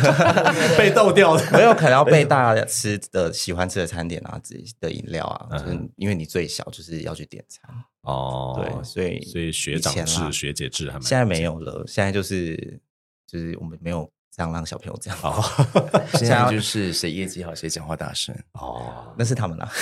[0.76, 7.68] 被逗掉的， 没有可能要被大家吃的喜欢吃的餐点啊，自己的饮料啊，嗯、就是因为你最小，就是要去点餐。
[8.02, 8.60] 哦。
[8.62, 12.80] 对，所以所以学长制、学姐制还蛮现在没有了，现在就是
[13.26, 15.18] 就是我们没有这样让小朋友这样。
[15.22, 15.42] 哦。
[16.14, 18.34] 现在就是谁业绩好谁讲话大声。
[18.52, 19.72] 哦，那是他们啦。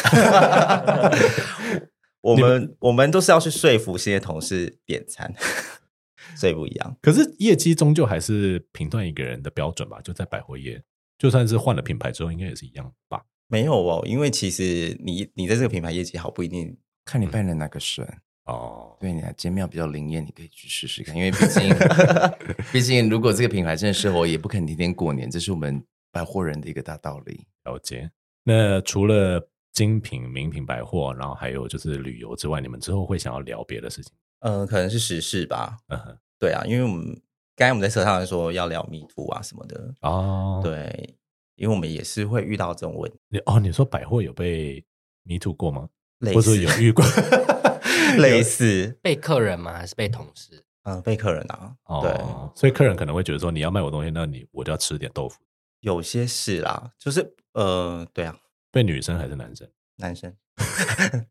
[2.20, 5.30] 我们我们都是要去说服这些同事点餐，
[6.36, 6.96] 所以不一样。
[7.00, 10.00] 可是业绩终究还是评断一个人的标准吧？
[10.02, 10.82] 就在百货业，
[11.18, 13.22] 就算是换了品牌之后，应该也是一样吧？
[13.48, 18.06] 没有哦，因为其实你你在这个品牌业绩好不一定看你拜的哪个神
[18.46, 18.96] 哦。
[18.98, 21.14] 对，你啊间庙比较灵验，你可以去试试看。
[21.14, 21.74] 因为毕竟
[22.72, 25.30] 毕竟如果这个品牌真的适合我，也不肯天天过年。
[25.30, 27.46] 这是我们百货人的一个大道理。
[27.64, 28.10] 了解。
[28.42, 34.12] 那除了精品名品百货，然后还有就是旅游之外，你们之后会想要聊别的事情？
[34.40, 35.76] 嗯、呃，可能是时事吧。
[35.88, 37.06] 嗯哼，对啊，因为我们
[37.56, 40.60] 刚才我们在车上说要聊迷途啊什么的哦。
[40.62, 41.16] 对，
[41.56, 43.18] 因为我们也是会遇到这种问题。
[43.28, 44.84] 你哦，你说百货有被
[45.22, 45.88] Me Too 过吗？
[46.18, 47.04] 类似或者有遇过？
[48.18, 49.72] 类似被客人吗？
[49.72, 50.64] 还是被同事？
[50.84, 51.74] 嗯，被客人啊。
[51.84, 52.12] 哦、对，
[52.54, 55.40] 所以客人可能会觉得说，你要卖我东西，那你我就要吃点豆腐。
[55.80, 58.36] 有些是啦，就是呃，对啊。
[58.70, 59.68] 被女生还是男生？
[59.96, 60.34] 男生。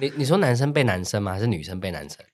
[0.00, 1.32] 你你说男生被男生吗？
[1.32, 2.24] 还是女生被男生？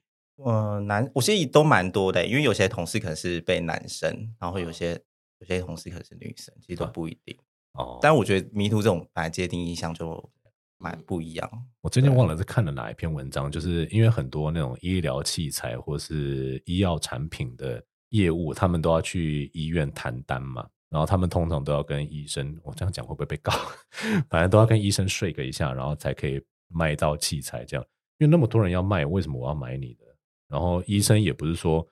[0.44, 4.10] 呃，男，我其实都蛮多的，因为有些同事可能是被男生，
[4.40, 5.00] 然后有些、哦、
[5.40, 7.36] 有些同事可能是女生，其实都不一定。
[7.72, 7.98] 哦。
[8.00, 10.30] 但我觉得迷途这种本来界定印象就
[10.78, 11.50] 蛮不一样。
[11.80, 20.68] 我最近忘了是看了哪一篇文章，就是因为很多那种医疗器材或是医药产品的业务，他们都要去医院谈单嘛。
[20.88, 23.52] 然后他们通常都要跟医生，我这样讲会不会被告？
[24.30, 27.84] 反正都要跟医生说个一下，然后才可以卖到器材这样。
[28.18, 30.07] 因为那么多人要卖，为什么我要买你的？
[30.48, 31.86] 然后医生也不是说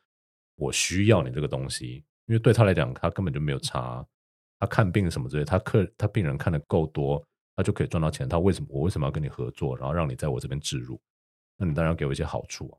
[0.56, 4.06] 我需要你这个东西，因为对他来讲，他根本就没有差。
[4.58, 7.22] 他看病什么之类，他客他病人看得够多，
[7.54, 8.26] 他就可以赚到钱。
[8.28, 10.98] 他为什么我为什么要跟你合作，然后让你在我这边置入？
[11.58, 12.78] 那你当然要给我一些好处啊。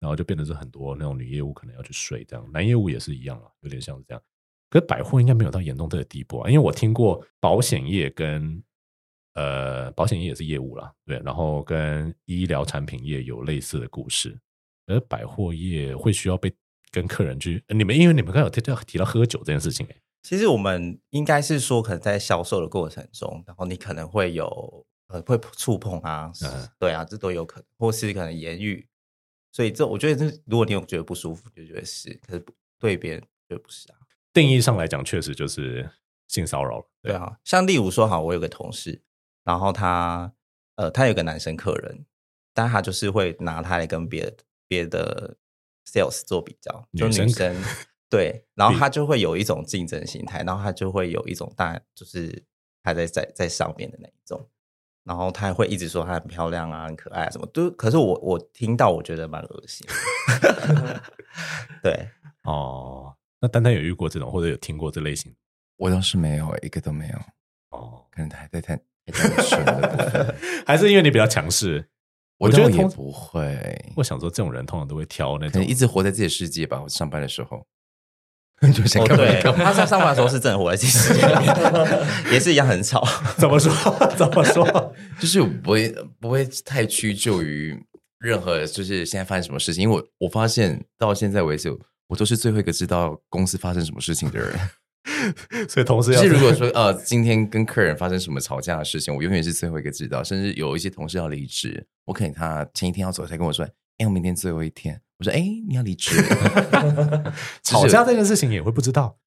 [0.00, 4.22] 然后就变得是很多那种女业务可能要去睡这样，男业务也是一样啊，有点像是这样。
[4.70, 8.62] 可是百货应该没有到严重这个地步啊，因为我听过保险业跟
[9.34, 14.38] 呃保险业也是业务啦，对，然后跟医疗产品业有类似的故事，
[14.88, 16.52] 而百货业会需要被
[16.90, 28.88] 跟客人去，你们因为你们刚刚有提到提到喝酒这件事情，欸，其实我们应该是说，可能在销售的过程中，然后你可能会有呃会触碰啊，嗯、对啊，这都有可能，或是可能言语，
[29.52, 32.44] 所以这我觉得这如果你有觉得不舒服，就觉得是，可是
[32.78, 33.98] 对别人就不是啊。
[34.32, 35.88] 定义上来讲，确实就是
[36.28, 36.86] 性骚扰。
[37.02, 39.02] 对啊，像例如说，哈，我有个同事，
[39.44, 40.32] 然后他
[40.76, 42.04] 呃，他有个男生客人，
[42.54, 44.36] 但他就是会拿他来跟别的
[44.68, 45.36] 别的
[45.84, 47.56] sales 做比较，就女生
[48.08, 52.44] 对，然后他就会有一种竞争心态，然后他就会有一种大，就是
[52.82, 54.48] 他在在在上面的那一种，
[55.04, 59.86] 然后他会一直说她很漂亮啊，很可爱啊，什么都，可是我我听到我觉得蛮恶心，
[61.82, 62.08] 对，
[62.44, 63.14] 哦。
[63.40, 65.32] 那丹丹有遇过这种，或者有听过这类型？
[65.76, 67.14] 我倒是没有，一个都没有。
[67.70, 70.34] 哦，可能还在太太纯了，
[70.66, 71.88] 还是因为你比较强势？
[72.38, 73.92] 我觉得也不会。
[73.96, 76.80] 我想说，这种人通常都会挑那种一直活在自己的世界吧。
[76.82, 77.66] 我上班的时候，
[78.72, 81.52] 就想对，他在上班的时候是真的活在自己世界里面，
[82.32, 83.06] 也是一样很吵。
[83.36, 83.72] 怎么说？
[84.16, 84.94] 怎么说？
[85.20, 85.88] 就是不会
[86.20, 87.76] 不会太屈就于
[88.18, 89.82] 任何，就是现在发生什么事情。
[89.82, 91.76] 因为我我发现到现在为止。
[92.08, 94.58] 我都是最后一个知道公司发生什么事情的人，
[95.68, 100.22] 所以同事要是如果说呃，今天跟客人发生什么吵架的事情，我永远是最后一个知道。
[100.22, 103.64] 甚至有一些同事要离职，我可能他前一天要走才跟我说
[103.98, 106.14] ：“哎，我明天最后一天。”我说：“哎，你要离职？”
[107.62, 109.18] 吵架这件事情也会不知道。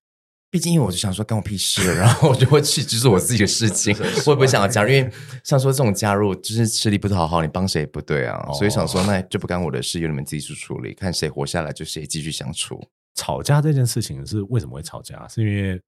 [0.50, 3.96] 毕竟，因为我就想说，关我屁事，然后我就会去，就是我自己的事情，
[4.28, 4.90] 我也不会想要加入。
[4.90, 5.10] 因为
[5.46, 8.38] 像说这种加入，就是吃力不讨好，你帮谁也不对啊。
[8.50, 12.86] 哦、所以想说，那就不干我的事，由你们自己去处理，看谁活下来就谁继续相处。
[13.16, 15.28] 吵架这件事情是为什么会吵架？
[15.28, 15.82] 是因为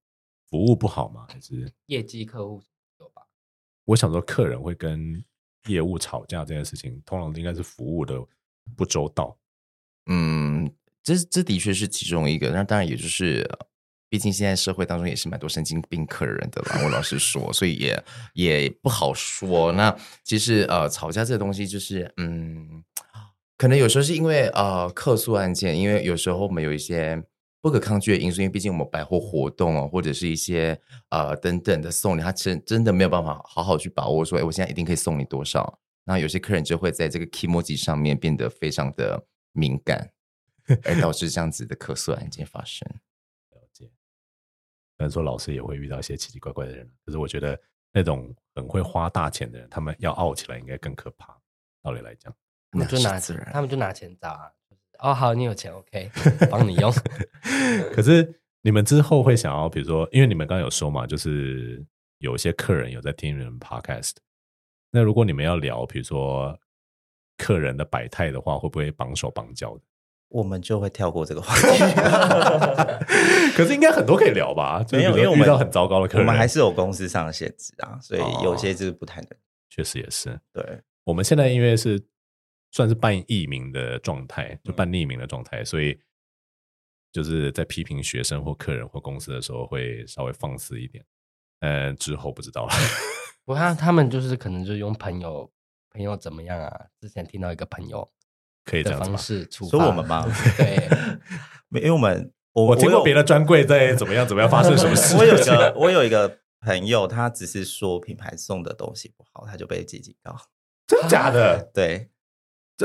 [0.49, 1.25] 服务不好吗？
[1.29, 2.61] 还是业绩客户
[2.99, 3.21] 有吧？
[3.85, 5.23] 我想说，客人会跟
[5.67, 8.21] 业务吵架这件事情，通常应该是服务的
[8.75, 9.37] 不周到。
[10.07, 10.71] 嗯，
[11.01, 12.49] 这这的确是其中一个。
[12.51, 13.49] 那当然，也就是。
[14.09, 18.03] 毕竟现在社会当中也是蛮多神经病客人的啦，我老实说，所以也
[18.35, 19.71] 也不好说。
[19.71, 22.83] 那其实呃，吵架这个东西就是，嗯，
[23.63, 27.23] 可能有时候是因为呃客诉案件，因为有时候我们有一些
[27.61, 30.77] 不可抗拒的因素，因为毕竟我们百货活动哦，或者是一些
[31.11, 35.79] 呃等等的送礼，他真真的没有办法好好去把握说，哎，我现在一定可以送你多少。
[36.03, 40.11] 那有些客人就会在这个 kimoji 上面变得非常的敏感，
[40.83, 42.85] 而导致这样子的客诉案件发生。
[43.51, 47.57] 了解虽然说老师也会遇到一些奇奇怪怪的人，可是我觉得
[47.93, 51.33] 那种很会花大钱的人，他们要傲起来应该更可怕。
[51.81, 52.35] 道理来讲，
[52.73, 54.51] 他们就拿钱，他们就拿钱砸啊。
[54.99, 56.09] 哦，好，你有钱，OK，
[56.49, 56.91] 帮你用。
[57.93, 61.85] 可是你们之后会想要，比如说，因为你们刚刚有说嘛，就是
[62.19, 64.13] 有一些客人有在听你们 Podcast，
[64.91, 66.57] 那如果你们要聊，比如说
[67.37, 69.81] 客人的百态的话，会不会绑手绑脚的？
[70.29, 71.67] 我们就会跳过这个话题
[73.55, 74.83] 可是应该很多可以聊吧？
[74.91, 79.29] 没有，因为我们遇到很糟糕的客人，我们还是有公司上的限制啊，所以有些就是不太能。
[79.69, 80.81] 确实也是，对。
[81.03, 82.01] 我们现在因为是
[82.73, 85.97] 算是半匿名的状态，就半匿名的状态，所以
[87.11, 91.05] 就是在批评学生或客人或公司的时候会稍微放肆一点。
[91.61, 92.73] 呃，之后不知道了。
[93.45, 95.49] 我看他们就是可能就用朋友
[95.91, 96.87] 朋友怎么样啊？
[96.99, 98.11] 之前听到一个朋友。
[98.65, 100.25] 可以这样方式出说我们吗？
[100.57, 100.87] 对，
[101.81, 105.17] 因为我们我我听过别的专柜在怎么样怎么样发生什么事。
[105.17, 110.33] 我有一个 我有一个朋友，他只是说品牌送的东西不好，他就被记警告。
[110.87, 111.69] 真的假的？
[111.73, 112.09] 对，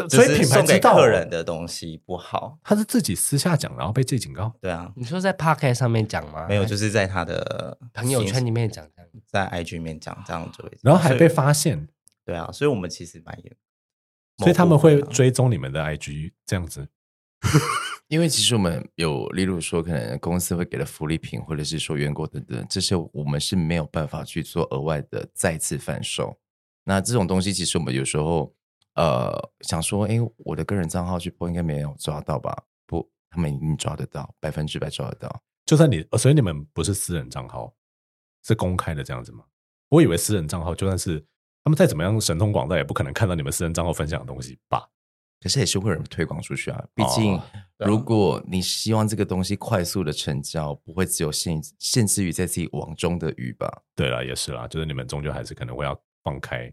[0.09, 4.53] 所以品牌知道客人的东西不好，他是自己私下讲，然后被记警告。
[4.61, 6.47] 对啊，你说在 Podcast 上面讲吗？
[6.49, 8.87] 没有，就是在他的朋友圈里面讲，
[9.27, 11.89] 在 IG 里面讲这样就会，然后还被发现。
[12.25, 13.57] 对啊，所以我们其实蛮严。
[14.37, 16.87] 所以他们会追踪你们的 IG 这样子，
[18.07, 26.39] 因为其实我们有，例如说可能公司会给的福利品，或者是说员工等等，这些我们是没有办法去做额外的再次贩售。
[26.85, 28.55] 那这种东西，其实我们有时候
[28.99, 32.65] 呃想说，哎，我的个人账号去播应该没有抓到吧？
[32.87, 35.43] 不，他们一定抓得到，百分之百抓得到。
[35.65, 37.73] 就算你，所以你们不是私人账号，
[38.45, 39.45] 是公开的这样子吗？
[39.89, 41.25] 我以为私人账号就算是。
[41.65, 44.89] 他们再怎么样神通广大，也不可能看到你们私人账号分享的东西吧？
[45.39, 46.83] 可是也是会有人推广出去啊。
[46.95, 47.39] 毕竟，
[47.77, 53.83] 如果你希望这个东西快速的成交，不会只有限限制于在自己网中的鱼吧？
[53.95, 56.73] 对了，也是啦，就是你们终究还是可能会要放开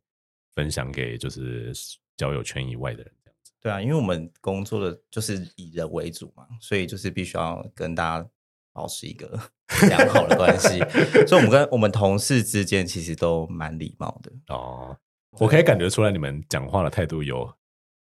[0.56, 1.74] 分享给就是
[2.18, 3.52] 交友圈以外的人这样子。
[3.62, 8.28] 对啊，因为我们工作的就是以人为主嘛，所以就是必须要跟大家。
[8.76, 9.40] 保持一个
[9.88, 10.80] 良好的关系，
[11.26, 14.98] 所以我们跟我们同事之间其实都蛮礼貌的哦。
[15.40, 17.50] 我可以感觉出来，你们讲话的态度有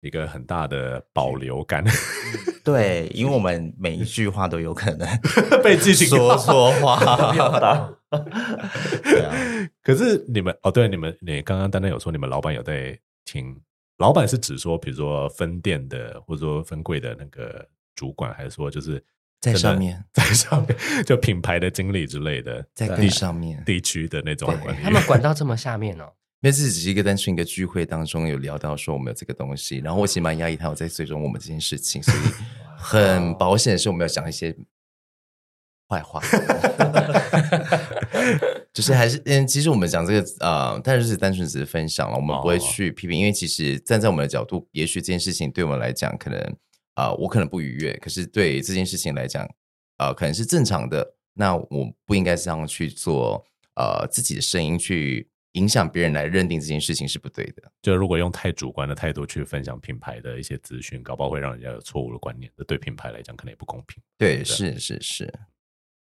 [0.00, 1.84] 一个很大的保留感。
[2.64, 5.06] 对，因为我们 每一句话都有可能
[5.62, 7.94] 被记警说错话。
[9.02, 13.60] 对啊，可是你们哦，对，你们你刚刚丹丹有说，你们老板有在听。
[13.98, 19.02] 老板是指说，比如说分店的，或者说分柜的那个主管，还是说就是？
[19.40, 24.80] 在上面， 在上面，就品牌的经理之类的，在更上面地区的那种管理。
[24.84, 26.12] 他们管 到这么下面哦。
[26.38, 32.18] 那次只是一个单纯一个聚会当中有聊到说我们有这个东西，然后我其实蛮压抑他有在追踪我们这件事情，所以
[32.78, 34.56] 很保险的是我们要讲一些
[35.88, 36.20] 坏话。
[38.72, 46.56] 就是还是嗯，其实我们讲这个啊、呃，但是单纯只是分享了，我们不会去批评，因为其实站在我们的角度，也许这件事情对我们来讲可能。
[46.94, 49.42] 啊、呃，我可能不愉悦，可是对这件事情来讲，
[49.96, 51.14] 啊、呃，可能是正常的。
[51.32, 53.42] 那我不应该这样去做，
[53.76, 57.62] 呃，自己的声音去影响别人来认定这件事情是不对的。
[57.80, 64.02] 就如果用太主观的态度去分享品牌的一些资讯，搞不好会让人家有错误的观念，这对品牌来讲可能也不公平。
[64.18, 65.34] 对，对是是是，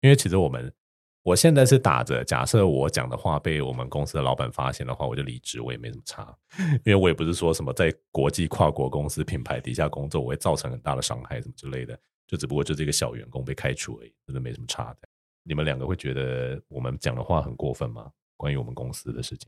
[0.02, 0.70] 因为其实我们。
[1.24, 6.36] 我现在是打着假设我讲的话被我们公司的老板发现的话，我就离职，我也没什么差，
[6.84, 15.08] 因为我也不是说什么在国际跨国公司品牌底下工作，我会造成很大的伤害什么之类的，就只不过就是一个小员工被开除而已，真的没什么差的。
[15.44, 18.12] 你们两个会觉得我们讲的话很过分吗？
[18.36, 19.48] 关于我们公司的事情，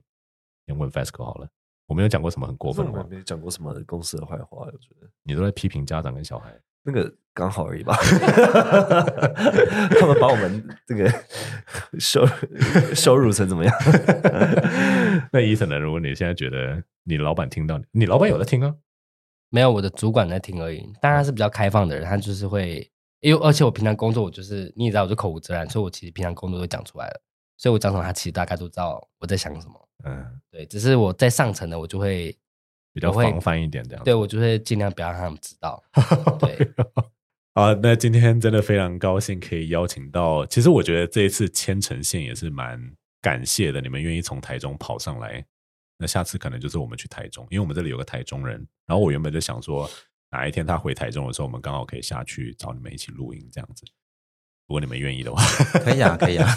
[0.68, 1.50] 先问 Fasco 好了，
[1.88, 6.56] 我没有讲过什么很过分的话，没讲过什么公司的坏话，我觉得你都在批评家长跟小孩。
[6.84, 7.96] 那个刚好而已吧。
[10.00, 11.12] 他们把我们这个
[12.00, 12.26] 收
[12.94, 13.74] 收入成怎么样？
[15.32, 15.80] 那 Ethan 呢？
[15.80, 18.76] 如果你现在觉得你老板听到你，你老板有在听啊？
[19.50, 20.88] 没有，我的主管在听而已。
[21.02, 27.22] 但他是比较开放的人，他就是会，因为而且我平常工作，我就是你也知道，我就口无遮拦，所以我其实平常工作都讲出来了。
[27.56, 29.90] 所以我讲什么，他其实大概都知道我在想什么。
[30.06, 32.36] 嗯，对，只是我在上层的，我就会
[32.94, 34.04] 比较防范一点这样。
[34.04, 35.84] 对，我就会尽量不要让他们知道。
[36.40, 36.74] 对，
[37.56, 42.80] 好，那今天真的非常高兴可以邀请到，其实我觉得这一次牵呈线也是蛮
[43.22, 45.44] 感谢的，你们愿意从台中跑上来。
[45.98, 48.56] 那下次可能就是我们去台中，因为我们这里有个台中人。
[48.86, 49.90] 然后我原本就想说，
[50.32, 53.86] 哪一天他回台中的时候，我们刚好可以下去找你们一起录音这样子。
[54.74, 55.40] 如果你们愿意的话，
[55.82, 56.50] 可以啊， 可以啊，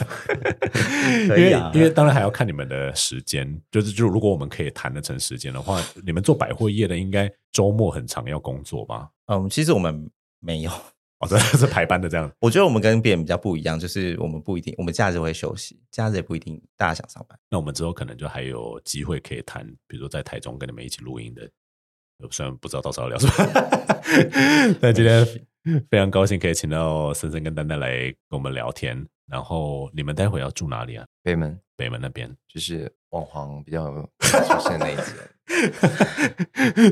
[1.29, 1.71] 可以啊。
[1.75, 9.11] 因为当然还要看你们的时间，就是就如果我们可以谈得成时间的话，你们做百货业的应该周末很常要工作吧？
[9.27, 10.11] 嗯，其实我们
[10.41, 10.71] 没有。
[11.19, 12.33] 哦， 这是排班的这样。
[12.41, 17.39] 我觉得我们跟别人比较不一样，就是我们不一定，我们假日会休息，假日也不一定大家想上班。
[17.51, 21.47] 那我们之后可能就还有机会可以谈，比如说在台中跟你们一起录音的，
[22.31, 23.35] 虽然不知道到时候要聊什么。
[24.81, 25.23] 但今天
[25.91, 27.91] 非常高兴可以请到森森跟丹丹来
[28.29, 29.07] 跟我们聊天。
[29.29, 31.05] 然后你们待会要住哪里啊？
[31.21, 33.91] 北门，北门那边就是网黄比较
[34.23, 35.05] 出现那一间。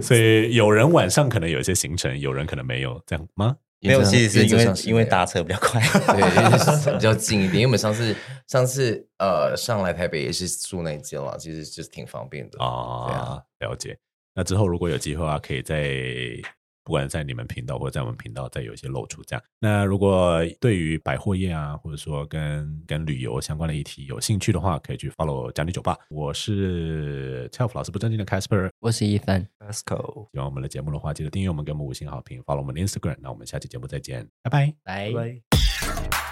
[0.03, 3.57] 所以有人晚上可能有一些行程，有人可能没有，这样吗？
[3.79, 5.81] 没有，其实是因为因为搭车比较快，
[6.13, 6.23] 对，
[6.95, 7.55] 比较近一点。
[7.55, 8.13] 因为我们上次
[8.49, 12.67] 上次呃上来台北也是住那间嘛，其实就是挺方便的啊。
[13.13, 13.97] 啊了解。
[14.35, 16.43] 那之后如果有机会啊，可以在。
[16.85, 19.43] 不管在你们频道或者在我们频道，再有一些露出这样。
[19.59, 25.97] 那如果对于百货业啊，或者说跟跟旅游相关的议题有兴趣的话，可以去 follow 讲理酒吧。
[26.11, 30.29] 我是 TILF 老师不正经的 Casper，我是 Ethan Pascal。
[30.33, 33.17] 喜欢我们的节目的话，记得订阅我们，给我们五星好评，follow 我们的 Instagram。
[33.21, 36.24] 那我们下期节目再见，拜拜，拜拜。